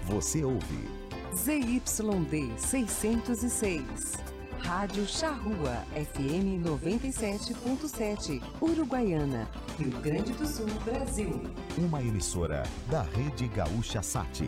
Você 0.08 0.42
ouve 0.42 0.97
ZYD 1.44 2.58
606. 2.58 4.18
Rádio 4.58 5.06
Charrua 5.06 5.84
FM 5.94 6.60
97.7. 6.64 8.42
Uruguaiana, 8.60 9.48
Rio 9.78 10.00
Grande 10.00 10.32
do 10.32 10.46
Sul, 10.46 10.66
Brasil. 10.84 11.40
uma 11.78 12.02
emissora 12.02 12.64
da 12.90 13.02
Rede 13.02 13.46
Gaúcha 13.48 14.02
Sat. 14.02 14.42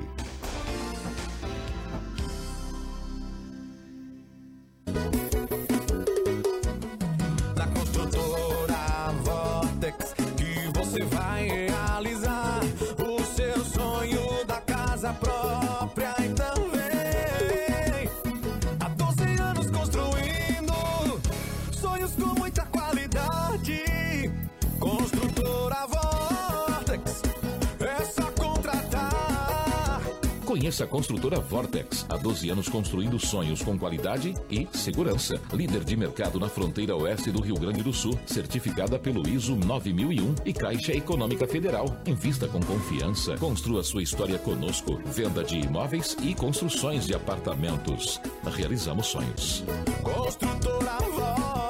Construtora 31.01 31.41
Vortex. 31.41 32.05
Há 32.11 32.19
12 32.19 32.51
anos 32.51 32.69
construindo 32.69 33.19
sonhos 33.19 33.63
com 33.63 33.79
qualidade 33.79 34.35
e 34.51 34.69
segurança. 34.71 35.41
Líder 35.51 35.83
de 35.83 35.97
mercado 35.97 36.39
na 36.39 36.47
fronteira 36.47 36.95
oeste 36.95 37.31
do 37.31 37.41
Rio 37.41 37.55
Grande 37.55 37.83
do 37.83 37.91
Sul. 37.91 38.19
Certificada 38.27 38.99
pelo 38.99 39.27
ISO 39.27 39.57
9001 39.57 40.35
e 40.45 40.53
Caixa 40.53 40.93
Econômica 40.93 41.47
Federal. 41.47 41.87
Invista 42.05 42.47
com 42.47 42.61
confiança. 42.61 43.35
Construa 43.39 43.83
sua 43.83 44.03
história 44.03 44.39
conosco. 44.39 45.01
Venda 45.07 45.43
de 45.43 45.59
imóveis 45.59 46.19
e 46.23 46.35
construções 46.35 47.07
de 47.07 47.15
apartamentos. 47.15 48.21
Realizamos 48.45 49.07
sonhos. 49.07 49.65
Construtora 50.03 50.99
Vortex. 50.99 51.70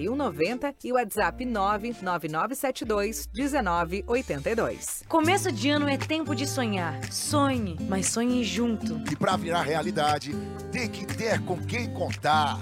4190 0.00 0.74
e 0.84 0.92
o 0.92 0.94
WhatsApp 0.94 1.44
99972 1.44 3.28
1982. 3.34 5.04
Começo 5.08 5.52
de 5.52 5.68
ano 5.70 5.88
é 5.88 5.96
tempo 5.96 6.34
de 6.34 6.46
sonhar. 6.46 6.98
Sonhe, 7.12 7.76
mas 7.88 8.06
sonhe 8.06 8.42
junto. 8.44 9.00
E 9.10 9.16
pra 9.16 9.36
virar 9.36 9.62
realidade, 9.62 10.34
tem 10.72 10.88
que 10.88 11.04
ter 11.06 11.40
com 11.40 11.58
quem 11.58 11.92
contar. 11.92 12.58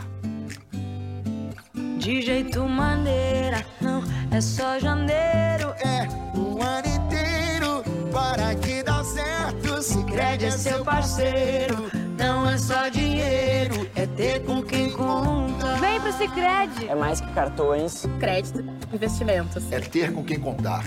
De 1.99 2.23
jeito 2.23 2.63
maneira, 2.69 3.65
não 3.81 4.03
é 4.31 4.41
só 4.41 4.79
janeiro. 4.79 5.75
É 5.85 6.09
o 6.37 6.63
ano 6.63 6.89
inteiro 6.89 7.83
para 8.13 8.55
que 8.55 8.83
dá 8.83 9.05
certo. 9.05 9.83
Sicredi 9.83 10.47
é 10.47 10.51
seu 10.51 10.85
parceiro, 10.85 11.91
não 12.19 12.49
é 12.49 12.59
só 12.59 12.89
dinheiro, 12.89 13.89
é 13.95 14.07
ter 14.07 14.45
com 14.45 14.61
quem 14.63 14.91
conta. 14.91 15.77
Vem 15.77 16.01
pro 16.01 16.13
Sicredi. 16.13 16.89
É 16.89 16.95
mais 16.95 17.21
que 17.21 17.33
cartões. 17.33 18.05
Crédito, 18.19 18.65
investimentos. 18.93 19.71
É 19.71 19.81
ter 19.81 20.13
com 20.13 20.25
quem 20.25 20.39
contar. 20.41 20.87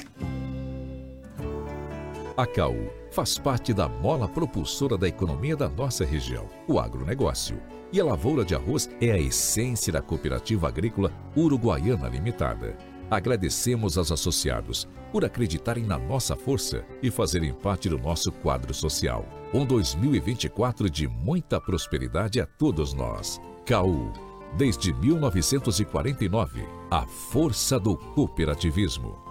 A 2.36 2.46
CAU 2.46 2.76
faz 3.12 3.38
parte 3.38 3.74
da 3.74 3.88
mola 3.88 4.28
propulsora 4.28 4.98
da 4.98 5.08
economia 5.08 5.56
da 5.56 5.70
nossa 5.70 6.06
região, 6.06 6.50
o 6.68 6.80
agronegócio. 6.80 7.62
E 7.94 8.00
a 8.00 8.06
lavoura 8.06 8.46
de 8.46 8.56
arroz 8.56 8.90
é 9.02 9.12
a 9.12 9.18
essência 9.18 9.92
da 9.92 10.02
cooperativa 10.02 10.68
agrícola 10.68 11.12
Uruguaiana 11.36 12.08
Limitada. 12.08 12.78
Agradecemos 13.10 13.98
aos 13.98 14.12
associados 14.12 14.88
por 15.12 15.26
acreditarem 15.26 15.86
na 15.86 15.98
nossa 15.98 16.36
força 16.36 16.86
e 17.04 17.12
fazerem 17.12 17.54
parte 17.54 17.90
do 17.90 17.98
nosso 17.98 18.32
quadro 18.32 18.74
social. 18.74 19.26
Um 19.54 19.66
2024 19.66 20.90
de 20.90 21.10
muita 21.10 21.60
prosperidade 21.60 22.40
a 22.40 22.46
todos 22.46 22.94
nós. 22.94 23.42
CAU, 23.66 24.14
desde 24.58 24.94
1949, 24.94 26.66
a 26.90 27.06
força 27.06 27.78
do 27.78 27.98
cooperativismo. 27.98 29.31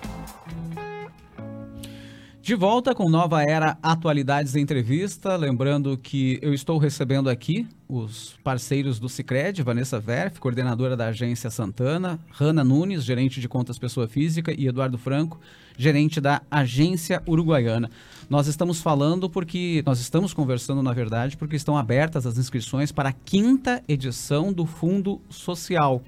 De 2.41 2.55
volta 2.55 2.95
com 2.95 3.07
Nova 3.07 3.43
Era 3.43 3.77
Atualidades 3.83 4.55
Entrevista. 4.55 5.35
Lembrando 5.37 5.97
que 5.97 6.39
eu 6.41 6.53
estou 6.53 6.79
recebendo 6.79 7.29
aqui 7.29 7.67
os 7.87 8.35
parceiros 8.43 8.99
do 8.99 9.07
Cicred, 9.07 9.61
Vanessa 9.61 9.99
Verf, 9.99 10.39
coordenadora 10.39 10.97
da 10.97 11.07
agência 11.09 11.49
Santana, 11.49 12.19
Rana 12.31 12.63
Nunes, 12.63 13.05
gerente 13.05 13.39
de 13.39 13.47
contas 13.47 13.77
pessoa 13.77 14.07
física, 14.07 14.53
e 14.57 14.67
Eduardo 14.67 14.97
Franco, 14.97 15.39
gerente 15.77 16.19
da 16.19 16.41
agência 16.49 17.21
uruguaiana. 17.27 17.91
Nós 18.27 18.47
estamos 18.47 18.81
falando 18.81 19.29
porque, 19.29 19.83
nós 19.85 19.99
estamos 19.99 20.33
conversando, 20.33 20.81
na 20.81 20.93
verdade, 20.93 21.37
porque 21.37 21.55
estão 21.55 21.77
abertas 21.77 22.25
as 22.25 22.39
inscrições 22.39 22.91
para 22.91 23.09
a 23.09 23.13
quinta 23.13 23.83
edição 23.87 24.51
do 24.51 24.65
Fundo 24.65 25.21
Social. 25.29 26.01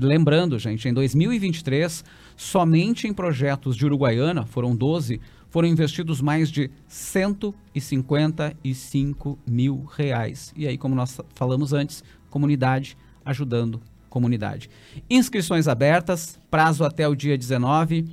Lembrando, 0.00 0.58
gente, 0.58 0.88
em 0.88 0.94
2023, 0.94 2.04
somente 2.38 3.06
em 3.08 3.12
projetos 3.12 3.76
de 3.76 3.84
Uruguaiana, 3.84 4.46
foram 4.46 4.76
12, 4.76 5.20
foram 5.50 5.66
investidos 5.66 6.20
mais 6.20 6.48
de 6.50 6.70
155 6.86 9.38
mil 9.44 9.82
reais. 9.84 10.52
E 10.56 10.68
aí, 10.68 10.78
como 10.78 10.94
nós 10.94 11.20
falamos 11.34 11.72
antes, 11.72 12.04
comunidade 12.30 12.96
ajudando 13.24 13.82
comunidade. 14.08 14.70
Inscrições 15.10 15.66
abertas, 15.66 16.38
prazo 16.50 16.84
até 16.84 17.08
o 17.08 17.14
dia 17.14 17.36
19. 17.36 18.06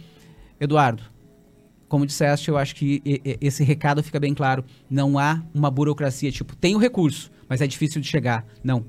Eduardo, 0.60 1.04
como 1.88 2.06
disseste, 2.06 2.50
eu 2.50 2.58
acho 2.58 2.76
que 2.76 3.02
esse 3.40 3.64
recado 3.64 4.04
fica 4.04 4.20
bem 4.20 4.34
claro. 4.34 4.66
Não 4.90 5.20
há 5.20 5.44
uma 5.54 5.70
burocracia, 5.70 6.32
tipo, 6.32 6.56
tem 6.56 6.76
o 6.76 6.80
recurso, 6.80 7.30
mas 7.48 7.62
é 7.62 7.68
difícil 7.68 8.02
de 8.02 8.08
chegar. 8.08 8.44
Não. 8.64 8.86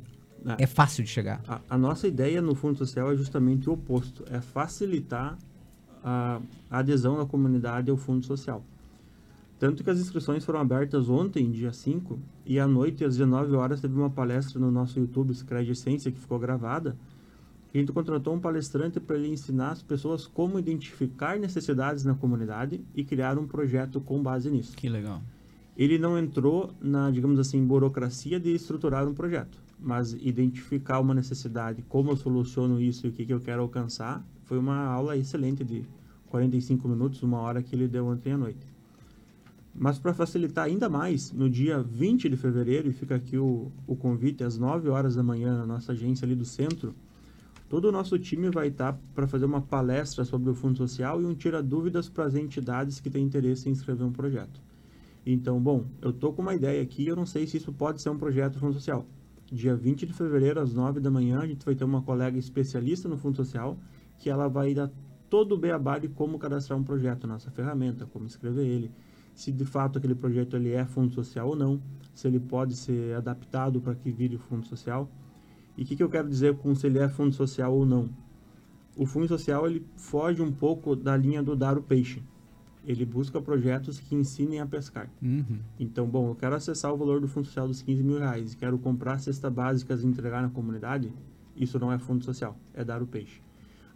É 0.58 0.66
fácil 0.66 1.02
de 1.02 1.10
chegar. 1.10 1.42
A, 1.48 1.60
a 1.70 1.78
nossa 1.78 2.06
ideia 2.06 2.40
no 2.40 2.54
Fundo 2.54 2.78
Social 2.78 3.10
é 3.12 3.16
justamente 3.16 3.68
o 3.68 3.72
oposto, 3.72 4.24
é 4.30 4.40
facilitar 4.40 5.36
a, 6.04 6.40
a 6.70 6.78
adesão 6.78 7.16
da 7.16 7.26
comunidade 7.26 7.90
ao 7.90 7.96
Fundo 7.96 8.24
Social. 8.24 8.62
Tanto 9.58 9.82
que 9.82 9.88
as 9.88 9.98
inscrições 9.98 10.44
foram 10.44 10.60
abertas 10.60 11.08
ontem, 11.08 11.50
dia 11.50 11.72
5, 11.72 12.18
e 12.44 12.60
à 12.60 12.66
noite, 12.66 13.04
às 13.04 13.16
19 13.16 13.54
horas, 13.54 13.80
teve 13.80 13.94
uma 13.94 14.10
palestra 14.10 14.60
no 14.60 14.70
nosso 14.70 14.98
YouTube, 14.98 15.34
Scred 15.34 15.70
Essência, 15.70 16.12
que 16.12 16.20
ficou 16.20 16.38
gravada, 16.38 16.96
A 17.74 17.78
gente 17.78 17.90
contratou 17.90 18.34
um 18.34 18.40
palestrante 18.40 19.00
para 19.00 19.16
ele 19.16 19.28
ensinar 19.28 19.70
as 19.70 19.82
pessoas 19.82 20.26
como 20.26 20.58
identificar 20.58 21.38
necessidades 21.38 22.04
na 22.04 22.14
comunidade 22.14 22.80
e 22.94 23.02
criar 23.02 23.38
um 23.38 23.46
projeto 23.46 24.00
com 24.00 24.22
base 24.22 24.50
nisso. 24.50 24.76
Que 24.76 24.88
legal. 24.88 25.22
Ele 25.76 25.98
não 25.98 26.18
entrou 26.18 26.72
na, 26.80 27.10
digamos 27.10 27.38
assim, 27.38 27.62
burocracia 27.64 28.40
de 28.40 28.54
estruturar 28.54 29.06
um 29.06 29.12
projeto, 29.12 29.58
mas 29.78 30.12
identificar 30.14 31.00
uma 31.00 31.14
necessidade, 31.14 31.82
como 31.88 32.10
eu 32.10 32.16
soluciono 32.16 32.80
isso 32.80 33.06
e 33.06 33.10
o 33.10 33.12
que, 33.12 33.26
que 33.26 33.32
eu 33.32 33.40
quero 33.40 33.62
alcançar, 33.62 34.24
foi 34.44 34.58
uma 34.58 34.84
aula 34.86 35.16
excelente 35.16 35.64
de 35.64 35.84
45 36.28 36.88
minutos, 36.88 37.22
uma 37.22 37.38
hora 37.38 37.62
que 37.62 37.74
ele 37.74 37.88
deu 37.88 38.06
ontem 38.06 38.32
à 38.32 38.38
noite. 38.38 38.66
Mas 39.78 39.98
para 39.98 40.14
facilitar 40.14 40.64
ainda 40.64 40.88
mais, 40.88 41.32
no 41.32 41.50
dia 41.50 41.82
20 41.82 42.30
de 42.30 42.36
fevereiro, 42.36 42.88
e 42.88 42.92
fica 42.92 43.14
aqui 43.14 43.36
o, 43.36 43.70
o 43.86 43.94
convite 43.94 44.42
às 44.42 44.56
9 44.56 44.88
horas 44.88 45.16
da 45.16 45.22
manhã 45.22 45.58
na 45.58 45.66
nossa 45.66 45.92
agência 45.92 46.24
ali 46.24 46.34
do 46.34 46.46
centro, 46.46 46.94
todo 47.68 47.86
o 47.86 47.92
nosso 47.92 48.18
time 48.18 48.48
vai 48.48 48.68
estar 48.68 48.98
para 49.14 49.26
fazer 49.26 49.44
uma 49.44 49.60
palestra 49.60 50.24
sobre 50.24 50.48
o 50.48 50.54
Fundo 50.54 50.78
Social 50.78 51.20
e 51.20 51.26
um 51.26 51.34
tira 51.34 51.62
dúvidas 51.62 52.08
para 52.08 52.24
as 52.24 52.34
entidades 52.34 53.00
que 53.00 53.10
têm 53.10 53.24
interesse 53.24 53.68
em 53.68 53.72
inscrever 53.72 54.06
um 54.06 54.12
projeto. 54.12 54.60
Então, 55.26 55.60
bom, 55.60 55.84
eu 56.00 56.12
tô 56.12 56.32
com 56.32 56.40
uma 56.40 56.54
ideia 56.54 56.80
aqui, 56.80 57.06
eu 57.06 57.16
não 57.16 57.26
sei 57.26 57.46
se 57.46 57.56
isso 57.56 57.72
pode 57.72 58.00
ser 58.00 58.08
um 58.08 58.16
projeto 58.16 58.54
do 58.54 58.60
Fundo 58.60 58.74
Social. 58.74 59.04
Dia 59.50 59.76
20 59.76 60.06
de 60.06 60.12
fevereiro, 60.12 60.60
às 60.60 60.72
9 60.72 60.98
da 60.98 61.10
manhã, 61.10 61.38
a 61.38 61.46
gente 61.46 61.64
vai 61.64 61.74
ter 61.74 61.84
uma 61.84 62.02
colega 62.02 62.36
especialista 62.36 63.08
no 63.08 63.16
Fundo 63.16 63.36
Social, 63.36 63.78
que 64.18 64.28
ela 64.28 64.48
vai 64.48 64.74
dar 64.74 64.90
todo 65.30 65.52
o 65.52 65.58
beabá 65.58 65.98
de 65.98 66.08
como 66.08 66.36
cadastrar 66.38 66.76
um 66.78 66.82
projeto, 66.82 67.28
nossa 67.28 67.50
ferramenta, 67.50 68.06
como 68.06 68.26
escrever 68.26 68.66
ele, 68.66 68.90
se 69.34 69.52
de 69.52 69.64
fato 69.64 69.98
aquele 69.98 70.14
projeto 70.14 70.56
ele 70.56 70.72
é 70.72 70.84
fundo 70.84 71.12
social 71.12 71.48
ou 71.48 71.54
não, 71.54 71.80
se 72.12 72.26
ele 72.26 72.40
pode 72.40 72.74
ser 72.74 73.14
adaptado 73.14 73.80
para 73.80 73.94
que 73.94 74.10
vire 74.10 74.36
fundo 74.36 74.66
social. 74.66 75.08
E 75.76 75.82
o 75.82 75.86
que, 75.86 75.94
que 75.94 76.02
eu 76.02 76.08
quero 76.08 76.28
dizer 76.28 76.56
com 76.56 76.74
se 76.74 76.86
ele 76.86 76.98
é 76.98 77.08
fundo 77.08 77.34
social 77.34 77.72
ou 77.72 77.86
não? 77.86 78.08
O 78.96 79.06
fundo 79.06 79.28
social 79.28 79.66
ele 79.66 79.86
foge 79.94 80.42
um 80.42 80.50
pouco 80.50 80.96
da 80.96 81.16
linha 81.16 81.42
do 81.42 81.54
dar 81.54 81.76
o 81.78 81.82
peixe. 81.82 82.22
Ele 82.86 83.04
busca 83.04 83.40
projetos 83.40 83.98
que 83.98 84.14
ensinem 84.14 84.60
a 84.60 84.66
pescar. 84.66 85.10
Uhum. 85.20 85.58
Então, 85.78 86.06
bom, 86.06 86.28
eu 86.28 86.34
quero 86.36 86.54
acessar 86.54 86.92
o 86.92 86.96
valor 86.96 87.20
do 87.20 87.26
fundo 87.26 87.46
social 87.46 87.66
dos 87.66 87.82
15 87.82 88.02
mil 88.02 88.18
reais 88.18 88.52
e 88.52 88.56
quero 88.56 88.78
comprar 88.78 89.18
cesta 89.18 89.50
básicas 89.50 90.02
e 90.02 90.06
entregar 90.06 90.40
na 90.40 90.48
comunidade. 90.48 91.12
Isso 91.56 91.78
não 91.78 91.90
é 91.90 91.98
fundo 91.98 92.24
social, 92.24 92.56
é 92.72 92.84
dar 92.84 93.02
o 93.02 93.06
peixe. 93.06 93.40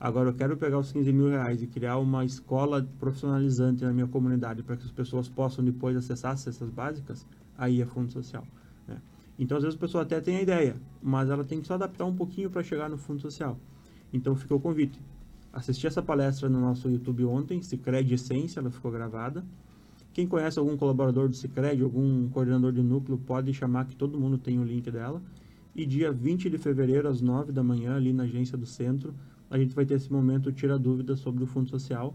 Agora, 0.01 0.31
eu 0.31 0.35
quero 0.35 0.57
pegar 0.57 0.79
os 0.79 0.91
15 0.93 1.13
mil 1.13 1.29
reais 1.29 1.63
e 1.63 1.67
criar 1.67 1.99
uma 1.99 2.25
escola 2.25 2.89
profissionalizante 2.99 3.85
na 3.85 3.93
minha 3.93 4.07
comunidade 4.07 4.63
para 4.63 4.75
que 4.75 4.85
as 4.85 4.91
pessoas 4.91 5.29
possam 5.29 5.63
depois 5.63 5.95
acessar 5.95 6.33
as 6.33 6.41
cestas 6.41 6.71
básicas, 6.71 7.27
aí 7.57 7.83
é 7.83 7.85
fundo 7.85 8.11
social. 8.11 8.47
Né? 8.89 8.97
Então, 9.39 9.59
às 9.59 9.63
vezes, 9.63 9.77
a 9.77 9.81
pessoa 9.81 10.03
até 10.03 10.19
tem 10.19 10.37
a 10.37 10.43
ideia, 10.43 10.77
mas 11.03 11.29
ela 11.29 11.45
tem 11.45 11.61
que 11.61 11.67
só 11.67 11.75
adaptar 11.75 12.07
um 12.07 12.17
pouquinho 12.17 12.49
para 12.49 12.63
chegar 12.63 12.89
no 12.89 12.97
fundo 12.97 13.21
social. 13.21 13.61
Então, 14.11 14.35
fica 14.35 14.55
o 14.55 14.59
convite. 14.59 14.99
Assisti 15.53 15.87
essa 15.87 16.01
palestra 16.01 16.49
no 16.49 16.61
nosso 16.61 16.89
YouTube 16.89 17.25
ontem, 17.25 17.61
Cicred 17.61 18.15
Essência, 18.15 18.61
ela 18.61 18.71
ficou 18.71 18.91
gravada. 18.91 19.45
Quem 20.13 20.27
conhece 20.27 20.59
algum 20.59 20.77
colaborador 20.77 21.29
do 21.29 21.35
Cicred, 21.35 21.83
algum 21.83 22.29
coordenador 22.29 22.73
de 22.73 22.83
núcleo, 22.83 23.19
pode 23.19 23.53
chamar 23.53 23.87
que 23.87 23.97
todo 23.97 24.19
mundo 24.19 24.39
tem 24.39 24.59
o 24.59 24.65
link 24.65 24.91
dela. 24.91 25.21
E 25.75 25.85
dia 25.85 26.13
20 26.13 26.51
de 26.51 26.59
fevereiro, 26.59 27.09
às 27.09 27.21
9 27.21 27.53
da 27.53 27.63
manhã, 27.63 27.97
ali 27.97 28.13
na 28.13 28.25
agência 28.25 28.57
do 28.57 28.67
centro, 28.67 29.15
a 29.51 29.59
gente 29.59 29.75
vai 29.75 29.85
ter 29.85 29.95
esse 29.95 30.13
momento 30.13 30.53
tira 30.53 30.79
dúvidas 30.79 31.19
sobre 31.19 31.43
o 31.43 31.47
fundo 31.47 31.69
social 31.69 32.15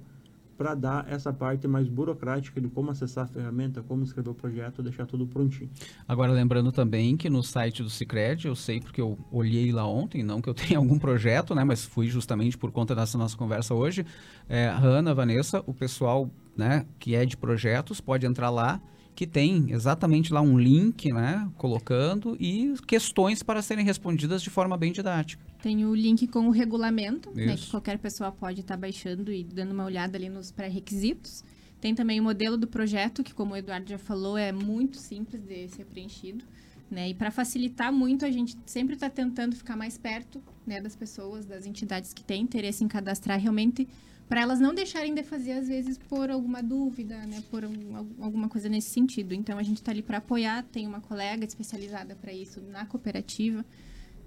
para 0.57 0.73
dar 0.73 1.05
essa 1.11 1.33
parte 1.33 1.67
mais 1.67 1.87
burocrática 1.87 2.61
de 2.61 2.67
como 2.69 2.91
acessar 2.91 3.25
a 3.25 3.27
ferramenta, 3.27 3.83
como 3.83 4.03
escrever 4.03 4.29
o 4.29 4.33
projeto, 4.33 4.81
deixar 4.81 5.05
tudo 5.05 5.27
prontinho. 5.27 5.69
Agora, 6.07 6.31
lembrando 6.31 6.71
também 6.71 7.17
que 7.17 7.29
no 7.29 7.43
site 7.43 7.83
do 7.83 7.89
Cicred, 7.89 8.47
eu 8.47 8.55
sei 8.55 8.79
porque 8.79 9.01
eu 9.01 9.17
olhei 9.31 9.71
lá 9.71 9.85
ontem, 9.87 10.23
não 10.23 10.41
que 10.41 10.49
eu 10.49 10.53
tenha 10.55 10.77
algum 10.77 10.97
projeto, 10.97 11.53
né, 11.53 11.63
mas 11.63 11.85
fui 11.85 12.07
justamente 12.07 12.57
por 12.57 12.71
conta 12.71 12.95
dessa 12.95 13.17
nossa 13.17 13.35
conversa 13.35 13.73
hoje. 13.73 14.05
É, 14.47 14.67
Hanna, 14.67 15.13
Vanessa, 15.13 15.63
o 15.65 15.73
pessoal 15.73 16.29
né, 16.55 16.85
que 16.99 17.15
é 17.15 17.25
de 17.25 17.35
projetos 17.35 17.99
pode 17.99 18.25
entrar 18.25 18.49
lá 18.49 18.81
que 19.15 19.25
tem 19.25 19.71
exatamente 19.71 20.33
lá 20.33 20.41
um 20.41 20.59
link, 20.59 21.11
né, 21.11 21.49
colocando 21.57 22.35
e 22.39 22.73
questões 22.85 23.41
para 23.41 23.61
serem 23.61 23.85
respondidas 23.85 24.43
de 24.43 24.49
forma 24.49 24.75
bem 24.75 24.91
didática. 24.91 25.43
Tem 25.61 25.85
o 25.85 25.95
link 25.95 26.27
com 26.27 26.47
o 26.47 26.51
regulamento, 26.51 27.31
né, 27.33 27.55
que 27.55 27.69
qualquer 27.71 27.97
pessoa 27.97 28.31
pode 28.31 28.61
estar 28.61 28.75
baixando 28.77 29.31
e 29.31 29.43
dando 29.43 29.71
uma 29.71 29.85
olhada 29.85 30.17
ali 30.17 30.29
nos 30.29 30.51
pré-requisitos. 30.51 31.43
Tem 31.79 31.95
também 31.95 32.19
o 32.19 32.23
modelo 32.23 32.57
do 32.57 32.67
projeto, 32.67 33.23
que 33.23 33.33
como 33.33 33.53
o 33.53 33.57
Eduardo 33.57 33.89
já 33.89 33.97
falou, 33.97 34.37
é 34.37 34.51
muito 34.51 34.97
simples 34.97 35.41
de 35.41 35.67
ser 35.69 35.85
preenchido. 35.85 36.43
Né? 36.89 37.09
E 37.09 37.13
para 37.13 37.31
facilitar 37.31 37.91
muito, 37.91 38.25
a 38.25 38.31
gente 38.31 38.57
sempre 38.65 38.95
está 38.95 39.09
tentando 39.09 39.55
ficar 39.55 39.75
mais 39.75 39.97
perto 39.97 40.41
né, 40.67 40.81
das 40.81 40.95
pessoas, 40.95 41.45
das 41.45 41.65
entidades 41.65 42.13
que 42.13 42.23
têm 42.23 42.43
interesse 42.43 42.83
em 42.83 42.87
cadastrar 42.87 43.39
realmente, 43.39 43.87
para 44.27 44.41
elas 44.41 44.59
não 44.59 44.73
deixarem 44.73 45.13
de 45.13 45.23
fazer, 45.23 45.51
às 45.53 45.67
vezes, 45.67 45.97
por 45.97 46.29
alguma 46.31 46.61
dúvida, 46.63 47.15
né, 47.27 47.43
por 47.51 47.63
um- 47.63 47.95
al- 47.95 48.07
alguma 48.21 48.49
coisa 48.49 48.67
nesse 48.67 48.89
sentido. 48.89 49.33
Então, 49.33 49.57
a 49.57 49.63
gente 49.63 49.77
está 49.77 49.91
ali 49.91 50.01
para 50.01 50.17
apoiar, 50.17 50.63
tem 50.71 50.87
uma 50.87 50.99
colega 50.99 51.45
especializada 51.45 52.15
para 52.15 52.33
isso 52.33 52.59
na 52.71 52.85
cooperativa. 52.85 53.63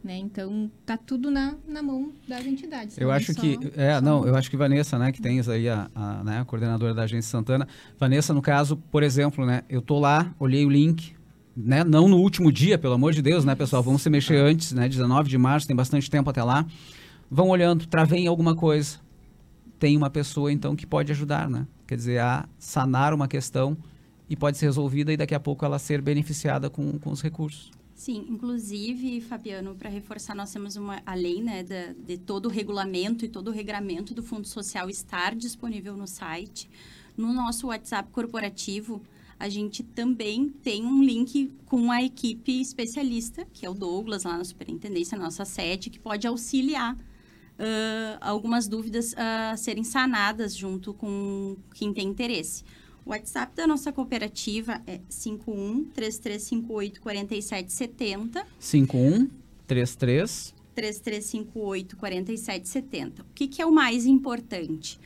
Né? 0.05 0.17
Então, 0.17 0.71
tá 0.87 0.97
tudo 0.97 1.29
na, 1.29 1.57
na 1.67 1.83
mão 1.83 2.13
das 2.29 2.47
entidades. 2.47 2.97
Eu 2.97 3.09
não 3.09 3.15
acho 3.15 3.35
só- 3.35 3.41
que, 3.41 3.59
é, 3.77 3.95
só 3.97 4.01
não, 4.01 4.25
eu 4.25 4.37
acho 4.37 4.49
que 4.49 4.57
Vanessa, 4.57 4.97
né, 4.97 5.11
que 5.11 5.21
tens 5.21 5.49
aí 5.49 5.69
a, 5.69 5.91
a, 5.93 6.23
né, 6.23 6.39
a 6.39 6.45
coordenadora 6.45 6.95
da 6.95 7.03
agência 7.03 7.29
Santana. 7.29 7.67
Vanessa, 7.99 8.33
no 8.33 8.41
caso, 8.41 8.77
por 8.93 9.03
exemplo, 9.03 9.45
né, 9.45 9.63
eu 9.69 9.83
tô 9.83 9.99
lá, 9.99 10.33
olhei 10.39 10.65
o 10.65 10.71
link, 10.71 11.17
né, 11.57 11.83
não 11.83 12.07
no 12.07 12.19
último 12.19 12.53
dia, 12.53 12.79
pelo 12.79 12.95
amor 12.95 13.13
de 13.13 13.21
Deus, 13.21 13.45
né, 13.45 13.57
pessoal, 13.57 13.83
vamos 13.83 14.01
se 14.01 14.09
mexer 14.09 14.37
antes, 14.37 14.73
né, 14.73 14.89
19 14.89 15.29
de 15.29 15.37
março, 15.37 15.67
tem 15.67 15.75
bastante 15.75 16.09
tempo 16.09 16.31
até 16.31 16.45
lá. 16.45 16.65
Vão 17.29 17.49
olhando, 17.49 17.85
travei 17.85 18.21
em 18.21 18.27
alguma 18.29 18.55
coisa. 18.55 19.01
Tem 19.79 19.97
uma 19.97 20.11
pessoa, 20.11 20.53
então, 20.53 20.75
que 20.75 20.87
pode 20.87 21.13
ajudar, 21.13 21.49
né? 21.49 21.67
Quer 21.87 21.97
dizer, 21.97 22.19
a 22.21 22.49
sanar 22.59 23.15
uma 23.15 23.29
questão 23.29 23.77
e 24.29 24.37
pode 24.37 24.59
ser 24.59 24.67
resolvida 24.67 25.13
e 25.13 25.17
daqui 25.17 25.35
a 25.35 25.41
pouco 25.41 25.65
ela 25.65 25.79
ser 25.79 26.03
beneficiada 26.03 26.69
com, 26.69 26.99
com 26.99 27.11
os 27.11 27.23
recursos. 27.23 27.71
Sim, 27.95 28.27
inclusive, 28.29 29.21
Fabiano, 29.21 29.75
para 29.75 29.89
reforçar, 29.91 30.35
nós 30.35 30.53
temos 30.53 30.77
uma 30.77 31.03
a 31.05 31.15
lei, 31.15 31.43
né, 31.43 31.65
da- 31.65 31.93
de, 32.07 32.17
todo 32.17 32.47
o 32.47 32.49
regulamento 32.49 33.25
e 33.25 33.29
todo 33.29 33.49
o 33.49 33.51
regramento 33.51 34.15
do 34.15 34.23
Fundo 34.23 34.47
Social 34.47 34.89
estar 34.89 35.35
disponível 35.35 35.97
no 35.97 36.07
site. 36.07 36.71
No 37.17 37.33
nosso 37.33 37.67
WhatsApp 37.67 38.09
corporativo, 38.13 39.03
a 39.39 39.49
gente 39.49 39.83
também 39.83 40.49
tem 40.49 40.85
um 40.85 41.03
link 41.03 41.53
com 41.67 41.91
a 41.91 42.03
equipe 42.03 42.61
especialista, 42.61 43.47
que 43.53 43.67
é 43.67 43.71
o 43.71 43.75
Douglas, 43.75 44.23
lá 44.25 44.39
na 44.39 44.45
Superintendência, 44.45 45.19
nossa 45.19 45.45
sede, 45.45 45.91
que 45.91 45.99
pode 45.99 46.27
auxiliar 46.27 46.97
ah, 47.59 48.19
algumas 48.21 48.69
dúvidas 48.69 49.15
a 49.17 49.57
serem 49.57 49.85
sanadas 49.85 50.55
junto 50.55 50.95
com 50.95 51.57
quem 51.75 51.93
tem 51.93 52.09
interesse. 52.09 52.65
O 53.05 53.11
WhatsApp 53.11 53.57
da 53.57 53.67
nossa 53.67 53.91
cooperativa 53.91 54.81
é 54.87 55.01
51 55.09 55.87
3358 55.95 57.01
4770 57.01 58.47
51 58.59 59.31
33 59.67 60.55
3358 60.75 61.97
4770. 61.97 63.23
O 63.23 63.27
que, 63.35 63.49
que 63.49 63.63
é 63.63 63.67
o 63.67 63.73
mais 63.73 64.07
importante? 64.07 65.01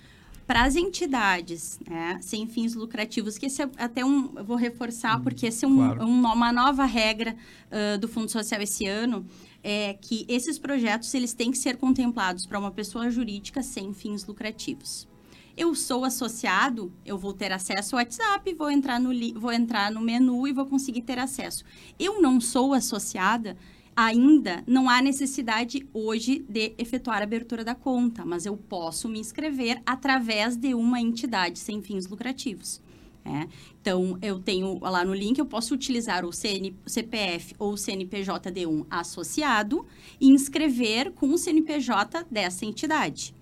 Para 0.53 0.65
as 0.65 0.77
entidades 0.77 1.81
né, 1.89 2.19
sem 2.21 2.47
fins 2.47 2.75
lucrativos, 2.75 3.39
que 3.39 3.47
esse 3.47 3.63
é 3.63 3.71
até 3.79 4.05
um, 4.05 4.29
vou 4.45 4.55
reforçar, 4.55 5.19
porque 5.23 5.47
esse 5.47 5.65
é 5.65 5.69
um- 5.69 5.77
claro. 5.77 6.05
um- 6.05 6.21
uma 6.31 6.53
nova 6.53 6.85
regra 6.85 7.35
ah, 7.71 7.97
do 7.97 8.07
Fundo 8.07 8.31
Social 8.31 8.61
esse 8.61 8.85
ano, 8.87 9.25
é 9.65 9.95
que 9.99 10.27
esses 10.29 10.59
projetos 10.59 11.15
eles 11.15 11.33
têm 11.33 11.51
que 11.51 11.57
ser 11.57 11.79
contemplados 11.79 12.45
para 12.45 12.59
uma 12.59 12.71
pessoa 12.71 13.11
jurídica 13.11 13.63
sem 13.63 13.95
fins 13.95 14.27
lucrativos. 14.27 15.09
Eu 15.57 15.75
sou 15.75 16.05
associado, 16.05 16.93
eu 17.07 17.17
vou 17.17 17.33
ter 17.33 17.51
acesso 17.51 17.97
ao 17.97 18.01
WhatsApp, 18.03 18.53
vou 18.53 18.71
entrar 18.71 19.01
no, 19.01 19.11
vou 19.41 19.53
entrar 19.53 19.91
no 19.91 20.03
menu 20.03 20.47
e 20.47 20.53
vou 20.53 20.67
conseguir 20.67 21.01
ter 21.01 21.19
acesso. 21.19 21.65
Eu 21.99 22.21
não 22.21 22.39
sou 22.43 22.75
associada, 22.75 23.57
ainda 23.97 24.63
não 24.67 24.89
há 24.89 25.03
necessidade 25.03 25.87
hoje 25.93 26.45
de 26.49 26.75
efetuar 26.79 27.19
a 27.19 27.25
abertura 27.25 27.65
da 27.65 27.75
conta, 27.75 28.25
mas 28.25 28.47
eu 28.47 28.57
posso 28.57 29.09
me 29.09 29.19
inscrever 29.19 29.81
através 29.85 30.57
de 30.57 30.75
uma 30.75 31.01
entidade 31.01 31.59
sem 31.59 31.83
fins 31.83 32.07
lucrativos. 32.07 32.81
é. 33.25 33.49
Então, 33.81 34.19
eu 34.23 34.39
tenho 34.39 34.79
lá 34.81 35.05
no 35.05 35.15
link, 35.15 35.39
eu 35.39 35.47
posso 35.47 35.75
utilizar 35.75 36.25
o 36.25 36.33
CN, 36.33 36.75
CPF 36.87 37.55
ou 37.59 37.73
o 37.73 37.77
CNPJ 37.77 38.51
de 38.51 38.67
um 38.67 38.85
associado 38.91 39.85
e 40.21 40.29
inscrever 40.29 41.13
com 41.13 41.29
o 41.29 41.39
CNPJ 41.39 42.27
dessa 42.31 42.65
entidade. 42.65 43.35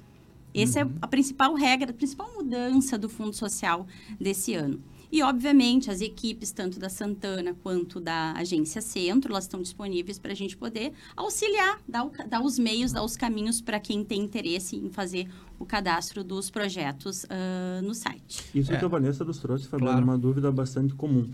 Essa 0.55 0.81
é 0.81 0.89
a 1.01 1.07
principal 1.07 1.55
regra, 1.55 1.91
a 1.91 1.95
principal 1.95 2.33
mudança 2.35 2.99
do 2.99 3.09
Fundo 3.09 3.35
Social 3.35 3.87
desse 4.19 4.55
ano. 4.55 4.83
E, 5.13 5.23
obviamente, 5.23 5.91
as 5.91 6.01
equipes, 6.01 6.53
tanto 6.53 6.79
da 6.79 6.89
Santana 6.89 7.55
quanto 7.63 7.99
da 8.01 8.33
Agência 8.33 8.81
Centro, 8.81 9.33
elas 9.33 9.45
estão 9.45 9.61
disponíveis 9.61 10.19
para 10.19 10.31
a 10.33 10.35
gente 10.37 10.57
poder 10.57 10.93
auxiliar, 11.17 11.81
dar, 11.89 12.05
o 12.05 12.13
dar 12.29 12.41
os 12.43 12.59
meios, 12.59 12.93
dar 12.93 13.03
os 13.03 13.17
caminhos 13.17 13.61
para 13.61 13.81
quem 13.81 14.05
tem 14.05 14.21
interesse 14.23 14.77
em 14.77 14.89
fazer 14.89 15.29
o 15.59 15.67
cadastro 15.67 16.23
dos 16.23 16.49
projetos 16.49 17.27
ah, 17.29 17.81
no 17.83 17.93
site. 17.95 18.45
Isso 18.55 18.73
É. 18.73 18.77
que 18.79 18.85
a 18.85 18.89
Vanessa 18.89 19.25
nos 19.25 19.39
trouxe, 19.39 19.67
Fabiano, 19.67 19.93
Claro. 19.93 20.07
é 20.07 20.11
uma 20.11 20.19
dúvida 20.19 20.53
bastante 20.53 20.95
comum. 20.95 21.29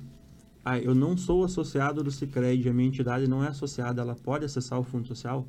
Ah, 0.64 0.78
eu 0.78 0.94
não 0.94 1.16
sou 1.16 1.44
associado 1.44 2.02
do 2.02 2.10
Cicred, 2.10 2.68
a 2.68 2.72
minha 2.72 2.88
entidade 2.88 3.28
não 3.28 3.44
é 3.44 3.48
associada, 3.48 4.00
ela 4.00 4.16
pode 4.16 4.44
acessar 4.46 4.80
o 4.80 4.82
Fundo 4.82 5.06
Social? 5.06 5.46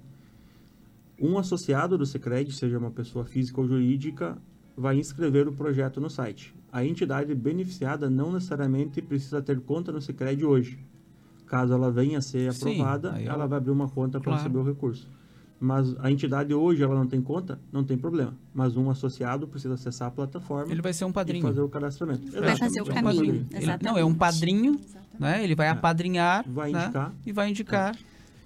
Um 1.20 1.38
associado 1.40 1.98
do 1.98 2.06
Sicredi, 2.06 2.52
seja 2.52 2.78
uma 2.78 2.92
pessoa 2.92 3.26
física 3.26 3.60
ou 3.60 3.68
jurídica, 3.68 4.38
vai 4.76 4.98
inscrever 5.00 5.48
o 5.48 5.54
projeto 5.54 6.00
no 6.00 6.10
site. 6.10 6.54
A 6.71 6.86
entidade 6.86 7.34
beneficiada 7.34 8.10
não 8.10 8.32
necessariamente 8.34 9.01
precisa 9.01 9.41
ter 9.41 9.60
conta 9.62 9.91
no 9.91 10.01
Sicredi 10.01 10.45
hoje. 10.45 10.77
Caso 11.45 11.73
ela 11.73 11.89
venha 11.89 12.17
a 12.17 12.21
ser 12.21 12.51
Sim, 12.53 12.71
aprovada, 12.82 13.13
aí 13.13 13.25
ela 13.25 13.36
ela- 13.36 13.47
vai 13.47 13.58
abrir 13.58 13.71
uma 13.71 13.88
conta 13.88 14.19
para 14.19 14.32
Claro. 14.34 14.38
receber 14.43 14.60
o 14.60 14.63
recurso. 14.63 15.08
Mas 15.60 15.95
a 15.99 16.12
entidade 16.12 16.53
hoje 16.53 16.84
ela 16.84 16.93
não 16.93 17.08
tem 17.08 17.19
conta, 17.21 17.58
não 17.71 17.84
tem 17.84 17.97
problema. 17.97 18.34
Mas 18.53 18.75
um 18.77 18.89
associado 18.91 19.47
precisa 19.47 19.73
acessar 19.73 20.10
a 20.10 20.12
plataforma. 20.12 20.71
Ele 20.71 20.82
vai 20.82 20.93
ser 20.93 21.06
um 21.06 21.12
padrinho. 21.12 21.45
E 21.45 21.47
fazer 21.47 21.62
o 21.62 21.69
cadastramento. 21.69 22.30
Vai 22.32 22.32
fazer 22.32 22.41
o 22.41 22.53
Exatamente, 22.53 22.77
é 22.77 22.84
um 22.84 22.86
caminho, 22.86 23.15
padrinho. 23.15 23.47
Ele- 23.73 23.77
não, 23.84 23.97
é 23.97 24.06
um 24.06 24.13
padrinho, 24.13 24.80
né? 25.19 25.43
Ele 25.43 25.56
vai 25.56 25.69
apadrinhar 25.69 26.45
Vai 26.47 26.71
né? 26.71 26.84
indicar. 26.84 27.13
e 27.25 27.32
vai 27.32 27.49
indicar. 27.49 27.95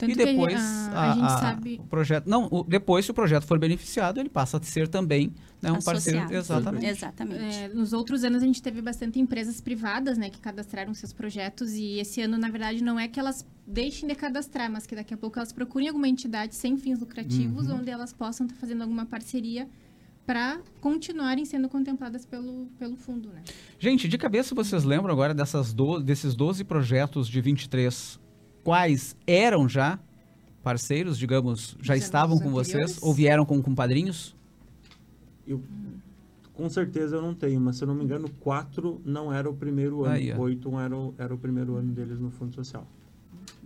Tanto 0.02 0.12
e 0.12 0.16
que 0.16 0.22
a- 0.22 0.26
depois 0.26 0.60
a- 0.60 1.12
a 1.12 1.14
gente 1.16 1.30
sabe- 1.40 1.80
o 1.82 1.88
projeto, 1.88 2.28
não, 2.28 2.48
o- 2.52 2.64
depois 2.64 3.06
se 3.06 3.12
o 3.12 3.14
projeto 3.14 3.46
for 3.46 3.58
beneficiado, 3.58 4.20
ele 4.20 4.30
passa 4.30 4.58
a 4.58 4.62
ser 4.64 4.88
também 4.88 5.34
né, 5.62 5.72
um 5.72 5.80
parceiro, 5.80 6.18
Associado. 6.20 6.34
exatamente. 6.34 6.86
Exatamente. 6.88 7.44
É, 7.56 7.68
nos 7.70 7.94
outros 7.94 8.24
anos 8.24 8.42
a 8.42 8.46
gente 8.46 8.62
teve 8.64 8.82
bastante 8.82 9.20
empresas 9.20 9.62
privadas, 9.62 10.18
né, 10.18 10.30
que 10.30 10.40
cadastraram 10.40 10.92
seus 10.94 11.14
projetos 11.14 11.74
e 11.74 12.00
esse 12.00 12.20
ano, 12.22 12.36
na 12.38 12.50
verdade, 12.50 12.84
não 12.84 13.00
é 13.00 13.08
que 13.08 13.20
elas 13.20 13.46
deixem 13.68 14.10
de 14.10 14.16
cadastrar, 14.16 14.72
mas 14.72 14.88
que 14.88 14.96
daqui 14.96 15.14
a 15.14 15.18
pouco 15.18 15.38
elas 15.38 15.54
procurem 15.54 15.88
alguma 15.88 16.08
entidade 16.08 16.56
sem 16.56 16.78
fins 16.78 17.00
lucrativos, 17.00 17.68
Uhum. 17.68 17.76
onde 17.78 17.92
elas 17.92 18.12
possam 18.12 18.48
estar 18.48 18.58
fazendo 18.60 18.82
alguma 18.82 19.06
parceria 19.06 19.70
para 20.26 20.60
continuarem 20.80 21.44
sendo 21.46 21.68
contempladas 21.68 22.26
pelo, 22.26 22.68
pelo 22.80 22.96
fundo, 22.96 23.30
né? 23.30 23.42
Gente, 23.80 24.08
de 24.08 24.18
cabeça 24.18 24.54
vocês 24.56 24.84
lembram 24.84 25.12
agora 25.14 25.34
dessas 25.34 25.74
do, 25.74 26.00
desses 26.00 26.36
12 26.36 26.64
projetos 26.64 27.28
de 27.28 27.42
23, 27.42 28.20
quais 28.64 29.16
eram 29.26 29.68
já 29.68 30.00
parceiros, 30.64 31.18
digamos, 31.18 31.76
já 31.82 31.96
Dos 31.96 32.04
estavam 32.04 32.38
com 32.40 32.52
vocês 32.52 32.76
anteriores? 32.76 33.04
ou 33.04 33.14
vieram 33.14 33.46
com 33.46 33.62
compadrinhos? 33.62 34.36
Eu, 35.48 35.62
com 36.54 36.70
certeza 36.70 37.16
eu 37.16 37.22
não 37.22 37.34
tenho, 37.34 37.60
mas 37.60 37.78
se 37.78 37.84
eu 37.84 37.88
não 37.88 37.96
me 37.96 38.04
engano, 38.04 38.30
quatro 38.40 39.02
não 39.04 39.34
era 39.34 39.50
o 39.50 39.54
primeiro 39.54 40.04
ano. 40.04 40.14
Aí, 40.14 40.32
ó. 40.32 40.38
Oito 40.42 40.78
era 40.80 40.96
o, 40.96 41.14
era 41.18 41.34
o 41.34 41.38
primeiro 41.38 41.76
ano 41.76 41.92
deles 41.92 42.20
no 42.20 42.30
Fundo 42.30 42.54
Social. 42.54 42.86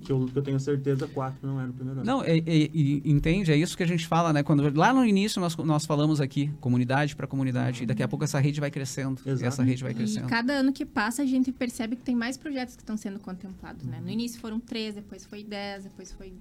Que 0.04 0.12
eu, 0.12 0.26
que 0.26 0.38
eu 0.38 0.42
tenho 0.44 0.60
certeza, 0.60 1.08
quatro 1.08 1.48
não 1.48 1.60
era 1.60 1.70
o 1.70 1.74
primeiro 1.74 2.02
ano. 2.02 2.06
Não, 2.08 2.24
é- 2.24 2.38
é- 2.38 2.44
e- 2.46 3.02
entende? 3.06 3.52
É 3.52 3.56
isso 3.58 3.76
que 3.78 3.84
a 3.84 3.88
gente 3.88 4.06
fala, 4.08 4.32
né? 4.34 4.44
Quando 4.44 4.70
lá 4.78 4.94
no 4.94 5.06
início 5.06 5.40
nós, 5.42 5.56
nós 5.58 5.86
falamos 5.86 6.20
aqui, 6.22 6.52
comunidade 6.60 7.16
para 7.16 7.26
comunidade, 7.26 7.84
e 7.84 7.86
daqui 7.86 8.04
a 8.04 8.08
pouco 8.08 8.24
essa 8.26 8.40
rede 8.40 8.60
vai 8.60 8.70
crescendo. 8.70 9.22
E 9.26 9.44
essa 9.46 9.64
rede 9.64 9.82
vai 9.84 9.94
E 9.94 9.96
crescendo. 9.96 10.28
cada 10.28 10.54
ano 10.54 10.72
que 10.74 10.86
passa, 10.86 11.22
a 11.22 11.26
gente 11.26 11.52
percebe 11.52 11.96
que 11.96 12.02
tem 12.04 12.16
mais 12.16 12.38
projetos 12.38 12.76
que 12.76 12.82
estão 12.82 12.98
sendo 12.98 13.20
contemplados, 13.20 13.86
né? 13.86 14.00
No 14.02 14.10
início 14.10 14.40
foram 14.40 14.60
13, 14.60 14.98
depois 14.98 15.26
foi 15.26 15.44
10, 15.44 15.86
depois 15.86 16.12
foi 16.12 16.34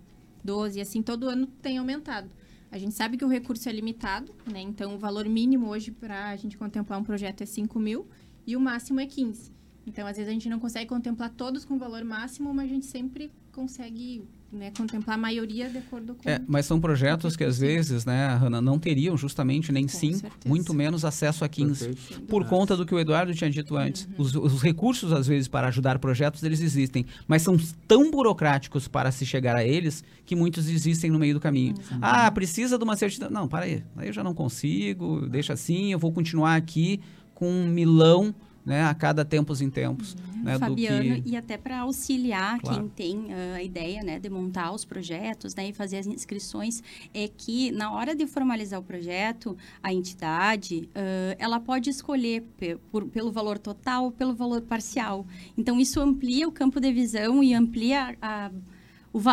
12, 0.43 0.79
e 0.79 0.83
assim 0.83 1.01
todo 1.01 1.29
ano 1.29 1.47
tem 1.47 1.79
aumentado. 1.79 2.29
A 2.73 2.77
gente 2.79 2.95
sabe 2.95 3.17
que 3.17 3.25
o 3.25 3.29
recurso 3.29 3.69
é 3.69 3.73
limitado, 3.73 4.35
né? 4.53 4.61
Então, 4.61 4.97
o 4.97 4.99
valor 4.99 5.27
mínimo 5.29 5.69
hoje 5.69 5.93
para 5.93 6.31
a 6.31 6.37
gente 6.37 6.59
contemplar 6.59 6.99
um 7.01 7.05
projeto 7.05 7.41
é 7.43 7.47
5 7.47 7.79
mil 7.79 8.05
e 8.47 8.57
o 8.57 8.61
máximo 8.61 8.99
é 9.01 9.07
15. 9.07 9.53
Então, 9.87 10.07
às 10.07 10.17
vezes, 10.17 10.29
a 10.29 10.33
gente 10.33 10.49
não 10.49 10.59
consegue 10.59 10.89
contemplar 10.89 11.31
todos 11.31 11.65
com 11.65 11.75
o 11.75 11.79
valor 11.79 12.03
máximo, 12.05 12.53
mas 12.53 12.65
a 12.67 12.75
gente 12.75 12.87
sempre 12.87 13.31
consegue 13.55 14.25
né, 14.53 14.71
contemplar 14.77 15.17
a 15.17 15.21
maioria 15.21 15.69
de 15.69 15.79
acordo 15.79 16.15
com... 16.15 16.29
É, 16.29 16.41
mas 16.47 16.67
são 16.67 16.81
projetos 16.81 17.37
que 17.37 17.45
às 17.45 17.59
vezes, 17.59 18.05
né, 18.05 18.29
Hanna, 18.35 18.61
não 18.61 18.79
teriam 18.79 19.17
justamente 19.17 19.73
nem 19.73 19.89
5, 19.89 20.29
muito 20.47 20.73
menos 20.73 21.05
acesso 21.05 21.45
a 21.45 21.49
15. 21.49 21.95
Por 22.29 22.47
conta 22.47 22.77
do 22.77 22.87
que 22.87 22.95
o 22.95 22.99
Eduardo 22.99 23.35
tinha 23.35 23.51
dito 23.51 23.77
antes. 23.77 24.07
Uhum. 24.07 24.15
Os, 24.19 24.35
os 24.35 24.63
recursos, 24.63 25.13
às 25.13 25.27
vezes, 25.27 25.49
para 25.49 25.69
ajudar 25.69 25.99
projetos, 25.99 26.43
eles 26.43 26.61
existem. 26.61 27.05
Mas 27.27 27.43
são 27.43 27.57
tão 27.87 28.11
burocráticos 28.11 28.89
para 28.89 29.11
se 29.11 29.27
chegar 29.27 29.57
a 29.57 29.65
eles 29.65 30.05
que 30.25 30.37
muitos 30.37 30.67
desistem 30.67 31.11
no 31.11 31.19
meio 31.19 31.35
do 31.35 31.41
caminho. 31.41 31.75
Ah, 32.01 32.31
precisa 32.31 32.79
de 32.79 32.85
uma 32.85 32.97
certidão. 32.97 33.31
Não, 33.31 33.49
para 33.49 33.65
aí. 33.65 33.85
Aí 33.97 34.09
eu 34.09 34.13
já 34.13 34.23
não 34.23 34.35
consigo, 34.35 35.27
deixa 35.29 35.53
assim, 35.53 35.93
eu 35.93 35.99
vou 35.99 36.13
continuar 36.13 36.57
aqui 36.57 37.01
com 37.35 37.51
um 37.51 37.67
milão 37.67 38.35
né, 38.65 38.83
a 38.85 38.95
cada 38.95 39.25
tempos 39.25 39.61
em 39.61 39.69
tempos. 39.71 40.17
Né, 40.43 40.55
do 40.55 40.59
Fabiano, 40.61 41.23
que... 41.23 41.31
e 41.31 41.37
até 41.37 41.57
para 41.57 41.81
auxiliar 41.81 42.61
Claro. 42.61 42.81
quem 42.81 42.89
tem 42.89 43.33
ah, 43.33 43.55
a 43.57 43.63
ideia 43.63 44.03
né, 44.03 44.19
de 44.19 44.29
montar 44.29 44.73
os 44.73 44.85
projetos 44.85 45.55
né, 45.55 45.69
e 45.69 45.73
fazer 45.73 45.97
as 45.99 46.07
inscrições, 46.07 46.83
é 47.15 47.29
que 47.29 47.71
na 47.73 47.91
hora 47.93 48.15
de 48.15 48.27
formalizar 48.27 48.79
o 48.79 48.83
projeto, 48.83 49.57
a 49.83 49.93
entidade 49.93 50.89
ah, 50.95 51.35
ela 51.39 51.59
pode 51.61 51.89
escolher 51.91 52.43
pe- 52.59 52.77
por- 52.91 53.07
pelo 53.07 53.33
valor 53.33 53.59
total 53.59 54.05
ou 54.05 54.13
pelo 54.13 54.35
valor 54.35 54.61
parcial. 54.63 55.27
Então, 55.57 55.81
isso 55.81 55.99
amplia 56.01 56.47
o 56.47 56.53
campo 56.53 56.79
de 56.81 56.93
visão 56.93 57.43
e 57.43 57.55
amplia 57.55 58.17
a- 58.21 58.51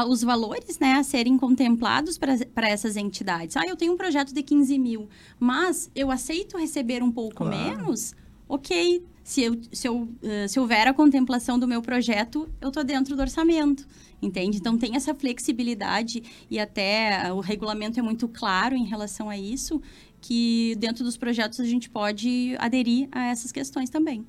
os 0.07 0.21
valores 0.23 0.77
né, 0.79 0.93
a 0.93 1.03
serem 1.03 1.37
contemplados 1.37 2.17
para 2.17 2.69
essas 2.69 2.95
entidades. 2.95 3.57
Ah, 3.57 3.63
eu 3.67 3.75
tenho 3.75 3.93
um 3.93 3.97
projeto 3.97 4.31
de 4.33 4.43
15 4.43 4.77
mil, 4.77 5.09
mas 5.39 5.89
eu 5.95 6.11
aceito 6.11 6.55
receber 6.57 7.01
um 7.01 7.11
pouco 7.11 7.37
Claro. 7.43 7.55
menos? 7.79 8.13
Ok, 8.47 9.01
se, 9.23 9.43
eu, 9.43 9.60
se, 9.71 9.88
eu, 9.88 10.10
eh, 10.23 10.47
se 10.47 10.60
houver 10.60 10.88
a 10.88 10.93
contemplação 10.93 11.57
do 11.60 11.67
meu 11.67 11.81
projeto, 11.81 12.49
eu 12.60 12.69
estou 12.69 12.84
dentro 12.84 13.15
do 13.15 13.21
orçamento, 13.21 13.88
entende? 14.21 14.57
Então, 14.57 14.77
tem 14.77 14.95
essa 14.95 15.13
flexibilidade 15.13 16.23
e 16.49 16.60
até 16.60 17.27
ah, 17.27 17.34
o 17.34 17.39
regulamento 17.39 17.99
é 17.99 18.03
muito 18.03 18.27
claro 18.27 18.75
em 18.75 18.86
relação 18.86 19.29
a 19.29 19.38
isso, 19.38 19.81
que 20.19 20.75
dentro 20.77 21.03
dos 21.03 21.17
projetos 21.17 21.60
a 21.60 21.65
gente 21.65 21.89
pode 21.89 22.55
aderir 22.60 23.07
a 23.12 23.25
essas 23.27 23.51
questões 23.51 23.89
também. 23.89 24.25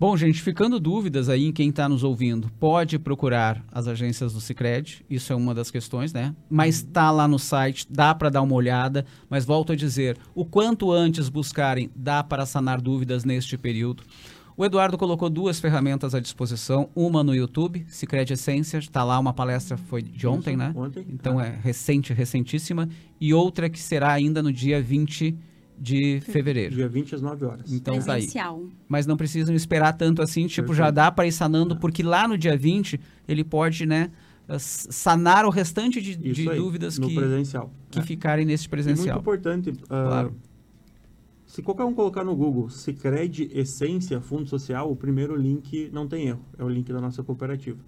Bom, 0.00 0.16
gente, 0.16 0.40
ficando 0.40 0.78
dúvidas 0.78 1.28
aí 1.28 1.44
em 1.46 1.52
quem 1.52 1.70
está 1.70 1.88
nos 1.88 2.04
ouvindo, 2.04 2.48
pode 2.60 3.00
procurar 3.00 3.64
as 3.72 3.88
agências 3.88 4.32
do 4.32 4.40
Cicred, 4.40 5.04
isso 5.10 5.32
é 5.32 5.36
uma 5.36 5.52
das 5.52 5.72
questões, 5.72 6.12
né? 6.12 6.36
Mas 6.48 6.76
está 6.76 7.10
lá 7.10 7.26
no 7.26 7.36
site, 7.36 7.84
dá 7.90 8.14
para 8.14 8.28
dar 8.28 8.42
uma 8.42 8.54
olhada, 8.54 9.04
mas 9.28 9.44
volto 9.44 9.72
a 9.72 9.76
dizer, 9.76 10.16
o 10.36 10.44
quanto 10.44 10.92
antes 10.92 11.28
buscarem, 11.28 11.90
dá 11.96 12.22
para 12.22 12.46
sanar 12.46 12.80
dúvidas 12.80 13.24
neste 13.24 13.58
período. 13.58 14.04
O 14.56 14.64
Eduardo 14.64 14.96
colocou 14.96 15.28
duas 15.28 15.58
ferramentas 15.58 16.14
à 16.14 16.20
disposição, 16.20 16.88
uma 16.94 17.24
no 17.24 17.34
YouTube, 17.34 17.84
Cicred 17.88 18.32
Essência, 18.32 18.78
está 18.78 19.02
lá 19.02 19.18
uma 19.18 19.32
palestra, 19.32 19.76
foi 19.76 20.00
de 20.00 20.28
ontem, 20.28 20.56
né? 20.56 20.72
ontem. 20.76 21.06
Então 21.08 21.40
é 21.40 21.58
recente, 21.60 22.12
recentíssima, 22.12 22.88
e 23.20 23.34
outra 23.34 23.68
que 23.68 23.80
será 23.80 24.12
ainda 24.12 24.44
no 24.44 24.52
dia 24.52 24.80
20 24.80 25.36
de 25.80 26.20
fevereiro. 26.20 26.74
Dia 26.74 26.88
20 26.88 27.14
às 27.14 27.22
9 27.22 27.44
horas. 27.44 27.72
Então 27.72 27.94
tá 28.00 28.14
aí. 28.14 28.22
Presencial. 28.22 28.62
Mas 28.88 29.06
não 29.06 29.16
precisam 29.16 29.54
esperar 29.54 29.92
tanto 29.92 30.20
assim, 30.22 30.46
tipo, 30.46 30.74
já 30.74 30.90
dá 30.90 31.10
para 31.10 31.26
ir 31.26 31.32
sanando, 31.32 31.76
porque 31.78 32.02
lá 32.02 32.26
no 32.26 32.36
dia 32.36 32.56
20 32.56 33.00
ele 33.28 33.44
pode, 33.44 33.86
né, 33.86 34.10
s- 34.48 34.88
sanar 34.90 35.44
o 35.44 35.50
restante 35.50 36.00
de, 36.02 36.16
de 36.16 36.48
aí, 36.50 36.56
dúvidas 36.56 36.98
no 36.98 37.08
que, 37.08 37.14
presencial. 37.14 37.70
que 37.90 37.98
É. 38.00 38.02
ficarem 38.02 38.44
nesse 38.44 38.64
E 38.64 38.66
muito 38.66 38.70
presencial. 38.70 39.18
importante, 39.20 39.72
ah, 39.88 40.04
Claro. 40.08 40.34
se 41.46 41.62
qualquer 41.62 41.84
um 41.84 41.94
colocar 41.94 42.24
no 42.24 42.34
Google 42.36 42.68
Sicredi 42.68 43.48
Essência 43.52 44.20
Fundo 44.20 44.48
Social, 44.48 44.90
o 44.90 44.96
primeiro 44.96 45.34
link 45.36 45.90
não 45.92 46.06
tem 46.06 46.26
erro, 46.28 46.40
é 46.58 46.64
o 46.64 46.68
link 46.68 46.92
da 46.92 47.00
nossa 47.00 47.22
cooperativa. 47.22 47.78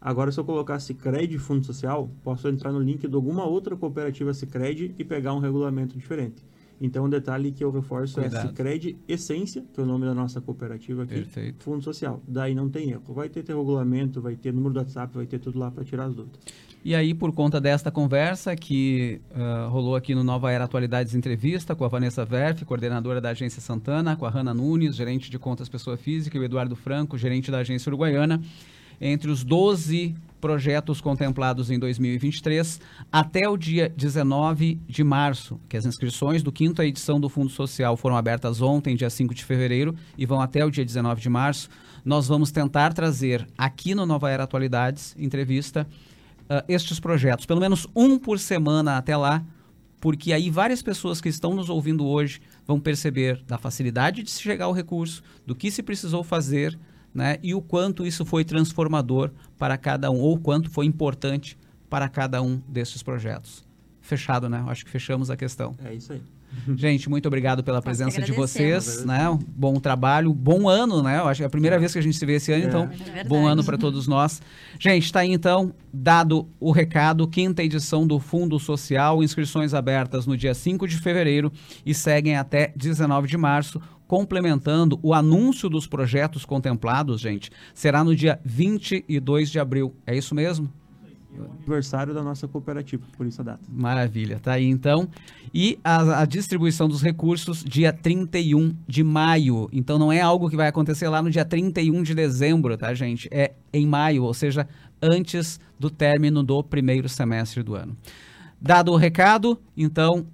Agora, 0.00 0.30
se 0.30 0.38
eu 0.38 0.44
colocar 0.44 0.78
Sicredi 0.80 1.38
Fundo 1.38 1.64
Social, 1.64 2.10
posso 2.22 2.46
entrar 2.48 2.70
no 2.72 2.78
link 2.78 3.08
de 3.08 3.14
alguma 3.14 3.44
outra 3.46 3.74
cooperativa 3.74 4.34
Sicredi 4.34 4.94
e 4.98 5.04
pegar 5.04 5.32
um 5.32 5.38
regulamento 5.38 5.96
diferente. 5.96 6.44
Então, 6.80 7.04
um 7.04 7.08
detalhe 7.08 7.52
que 7.52 7.62
eu 7.62 7.70
reforço 7.70 8.20
Cuidado. 8.20 8.44
é 8.44 8.48
Sicredi 8.48 8.96
Essência, 9.08 9.64
que 9.72 9.80
é 9.80 9.82
o 9.82 9.86
nome 9.86 10.04
da 10.04 10.14
nossa 10.14 10.40
cooperativa 10.40 11.04
aqui, 11.04 11.14
Perfeito. 11.14 11.64
Fundo 11.64 11.82
Social. 11.82 12.22
Daí 12.26 12.54
não 12.54 12.68
tem 12.68 12.90
erro. 12.90 13.02
Vai 13.08 13.28
ter, 13.28 13.44
regulamento, 13.46 14.20
vai 14.20 14.36
ter 14.36 14.52
número 14.52 14.74
do 14.74 14.78
WhatsApp, 14.80 15.14
vai 15.16 15.26
ter 15.26 15.38
tudo 15.38 15.58
lá 15.58 15.70
para 15.70 15.84
tirar 15.84 16.06
as 16.06 16.14
dúvidas. 16.14 16.40
E 16.84 16.94
aí, 16.94 17.14
por 17.14 17.32
conta 17.32 17.58
desta 17.58 17.90
conversa 17.90 18.54
que 18.54 19.18
ah, 19.34 19.68
rolou 19.70 19.96
aqui 19.96 20.14
no 20.14 20.22
Nova 20.22 20.52
Era 20.52 20.64
Atualidades 20.64 21.14
Entrevista 21.14 21.74
com 21.74 21.82
a 21.82 21.88
Vanessa 21.88 22.26
Verf, 22.26 22.62
coordenadora 22.66 23.22
da 23.22 23.30
Agência 23.30 23.62
Santana, 23.62 24.16
com 24.16 24.26
a 24.26 24.30
Hanna 24.30 24.52
Nunes, 24.52 24.94
gerente 24.94 25.30
de 25.30 25.38
contas 25.38 25.66
pessoa 25.66 25.96
física, 25.96 26.36
e 26.36 26.40
o 26.40 26.44
Eduardo 26.44 26.76
Franco, 26.76 27.16
gerente 27.16 27.50
da 27.50 27.58
Agência 27.58 27.88
Uruguaiana, 27.88 28.38
entre 29.00 29.30
os 29.30 29.44
12 29.44 30.14
projetos 30.44 31.00
contemplados 31.00 31.70
em 31.70 31.78
2023, 31.78 32.78
até 33.10 33.48
o 33.48 33.56
dia 33.56 33.88
19 33.88 34.78
de 34.86 35.02
março, 35.02 35.58
que 35.68 35.76
as 35.76 35.86
inscrições 35.86 36.42
do 36.42 36.52
quinta 36.52 36.84
edição 36.84 37.18
do 37.18 37.30
Fundo 37.30 37.48
Social 37.48 37.96
foram 37.96 38.14
abertas 38.14 38.60
ontem, 38.60 38.94
dia 38.94 39.08
5 39.08 39.34
de 39.34 39.42
fevereiro, 39.42 39.94
e 40.18 40.26
vão 40.26 40.42
até 40.42 40.62
o 40.62 40.70
dia 40.70 40.84
19 40.84 41.22
de 41.22 41.30
março, 41.30 41.70
nós 42.04 42.28
vamos 42.28 42.52
tentar 42.52 42.92
trazer 42.92 43.48
aqui 43.56 43.94
no 43.94 44.04
Nova 44.04 44.30
Era 44.30 44.44
Atualidades, 44.44 45.16
entrevista, 45.18 45.86
ah, 46.46 46.62
estes 46.68 47.00
projetos, 47.00 47.46
pelo 47.46 47.60
menos 47.60 47.86
um 47.96 48.18
por 48.18 48.38
semana 48.38 48.98
até 48.98 49.16
lá, 49.16 49.42
porque 49.98 50.30
aí 50.30 50.50
várias 50.50 50.82
pessoas 50.82 51.22
que 51.22 51.30
estão 51.30 51.54
nos 51.54 51.70
ouvindo 51.70 52.06
hoje 52.06 52.42
vão 52.66 52.78
perceber 52.78 53.42
da 53.46 53.56
facilidade 53.56 54.22
de 54.22 54.30
se 54.30 54.42
chegar 54.42 54.66
ao 54.66 54.72
recurso, 54.72 55.22
do 55.46 55.54
que 55.54 55.70
se 55.70 55.82
precisou 55.82 56.22
fazer, 56.22 56.78
né, 57.14 57.38
e 57.42 57.54
o 57.54 57.62
quanto 57.62 58.04
isso 58.04 58.24
foi 58.24 58.44
transformador 58.44 59.30
para 59.56 59.78
cada 59.78 60.10
um, 60.10 60.18
ou 60.18 60.38
quanto 60.38 60.68
foi 60.68 60.84
importante 60.86 61.56
para 61.88 62.08
cada 62.08 62.42
um 62.42 62.60
desses 62.68 63.02
projetos. 63.02 63.64
Fechado, 64.00 64.48
né? 64.48 64.62
Acho 64.66 64.84
que 64.84 64.90
fechamos 64.90 65.30
a 65.30 65.36
questão. 65.36 65.74
É 65.82 65.94
isso 65.94 66.12
aí. 66.12 66.22
Gente, 66.76 67.08
muito 67.08 67.26
obrigado 67.26 67.62
pela 67.62 67.78
Nós 67.78 67.84
presença 67.84 68.20
de 68.22 68.32
vocês, 68.32 69.04
né? 69.04 69.28
Um 69.28 69.38
Bom 69.38 69.74
trabalho, 69.80 70.32
bom 70.32 70.68
ano, 70.68 71.02
né? 71.02 71.18
Eu 71.18 71.28
acho 71.28 71.38
que 71.38 71.44
é 71.44 71.46
a 71.46 71.50
primeira 71.50 71.78
vez 71.78 71.92
que 71.92 71.98
a 71.98 72.02
gente 72.02 72.16
se 72.16 72.26
vê 72.26 72.34
esse 72.34 72.52
ano, 72.52 72.64
É. 72.64 72.66
então 72.66 72.90
É 73.14 73.24
bom 73.24 73.46
ano 73.46 73.62
para 73.64 73.76
todos 73.78 74.06
nós. 74.06 74.40
Gente, 74.78 75.12
tá 75.12 75.20
aí 75.20 75.32
então 75.32 75.72
dado 75.92 76.48
o 76.58 76.70
recado, 76.72 77.26
quinta 77.28 77.62
edição 77.62 78.06
do 78.06 78.18
Fundo 78.18 78.58
Social, 78.58 79.22
inscrições 79.22 79.74
abertas 79.74 80.26
no 80.26 80.36
dia 80.36 80.54
5 80.54 80.86
de 80.88 80.96
fevereiro 80.98 81.52
e 81.84 81.94
seguem 81.94 82.36
até 82.36 82.72
19 82.76 83.28
de 83.28 83.36
março. 83.36 83.80
Complementando 84.06 84.98
o 85.02 85.14
anúncio 85.14 85.68
dos 85.68 85.86
projetos 85.86 86.44
contemplados, 86.44 87.20
gente, 87.20 87.50
será 87.72 88.04
no 88.04 88.14
dia 88.14 88.38
22 88.44 89.50
de 89.50 89.58
abril. 89.58 89.94
É 90.06 90.14
isso 90.16 90.34
mesmo? 90.34 90.70
Aniversário 91.58 92.14
da 92.14 92.22
nossa 92.22 92.46
cooperativa, 92.46 93.02
por 93.16 93.26
isso 93.26 93.40
a 93.40 93.44
data. 93.44 93.60
Maravilha, 93.68 94.38
tá 94.38 94.52
aí 94.52 94.66
então. 94.66 95.08
E 95.52 95.78
a, 95.82 96.22
a 96.22 96.24
distribuição 96.24 96.88
dos 96.88 97.02
recursos 97.02 97.64
dia 97.64 97.92
31 97.92 98.74
de 98.86 99.02
maio. 99.02 99.68
Então 99.72 99.98
não 99.98 100.12
é 100.12 100.20
algo 100.20 100.48
que 100.48 100.56
vai 100.56 100.68
acontecer 100.68 101.08
lá 101.08 101.22
no 101.22 101.30
dia 101.30 101.44
31 101.44 102.02
de 102.02 102.14
dezembro, 102.14 102.76
tá, 102.76 102.92
gente? 102.94 103.28
É 103.30 103.52
em 103.72 103.86
maio, 103.86 104.24
ou 104.24 104.34
seja, 104.34 104.68
antes 105.00 105.58
do 105.78 105.90
término 105.90 106.42
do 106.42 106.62
primeiro 106.62 107.08
semestre 107.08 107.62
do 107.62 107.74
ano. 107.74 107.96
Dado 108.60 108.92
o 108.92 108.96
recado, 108.96 109.58
então 109.76 110.26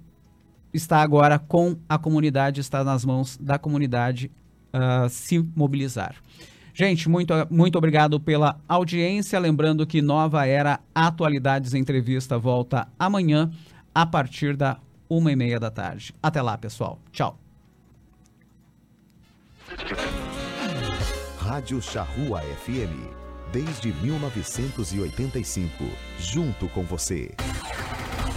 está 0.73 1.01
agora 1.01 1.37
com 1.37 1.75
a 1.87 1.97
comunidade, 1.97 2.61
está 2.61 2.83
nas 2.83 3.03
mãos 3.03 3.37
da 3.37 3.59
comunidade 3.59 4.31
ah, 4.73 5.07
se 5.09 5.39
mobilizar. 5.55 6.15
Gente, 6.73 7.09
muito, 7.09 7.33
muito 7.49 7.77
obrigado 7.77 8.19
pela 8.19 8.59
audiência. 8.67 9.39
Lembrando 9.39 9.85
que 9.85 10.01
Nova 10.01 10.45
Era 10.45 10.79
Atualidades 10.93 11.73
Entrevista 11.73 12.37
volta 12.37 12.87
amanhã 12.97 13.51
a 13.93 14.05
partir 14.05 14.55
da 14.55 14.77
uma 15.09 15.31
e 15.31 15.35
meia 15.35 15.59
da 15.59 15.69
tarde. 15.69 16.15
Até 16.23 16.41
lá, 16.41 16.57
pessoal. 16.57 16.99
Tchau. 17.11 17.37
Rádio 21.37 21.81
Charrua 21.81 22.41
FM. 22.41 22.95
Desde 23.51 23.91
1985. 24.01 25.83
Junto 26.17 26.69
com 26.69 26.83
você. 26.83 27.31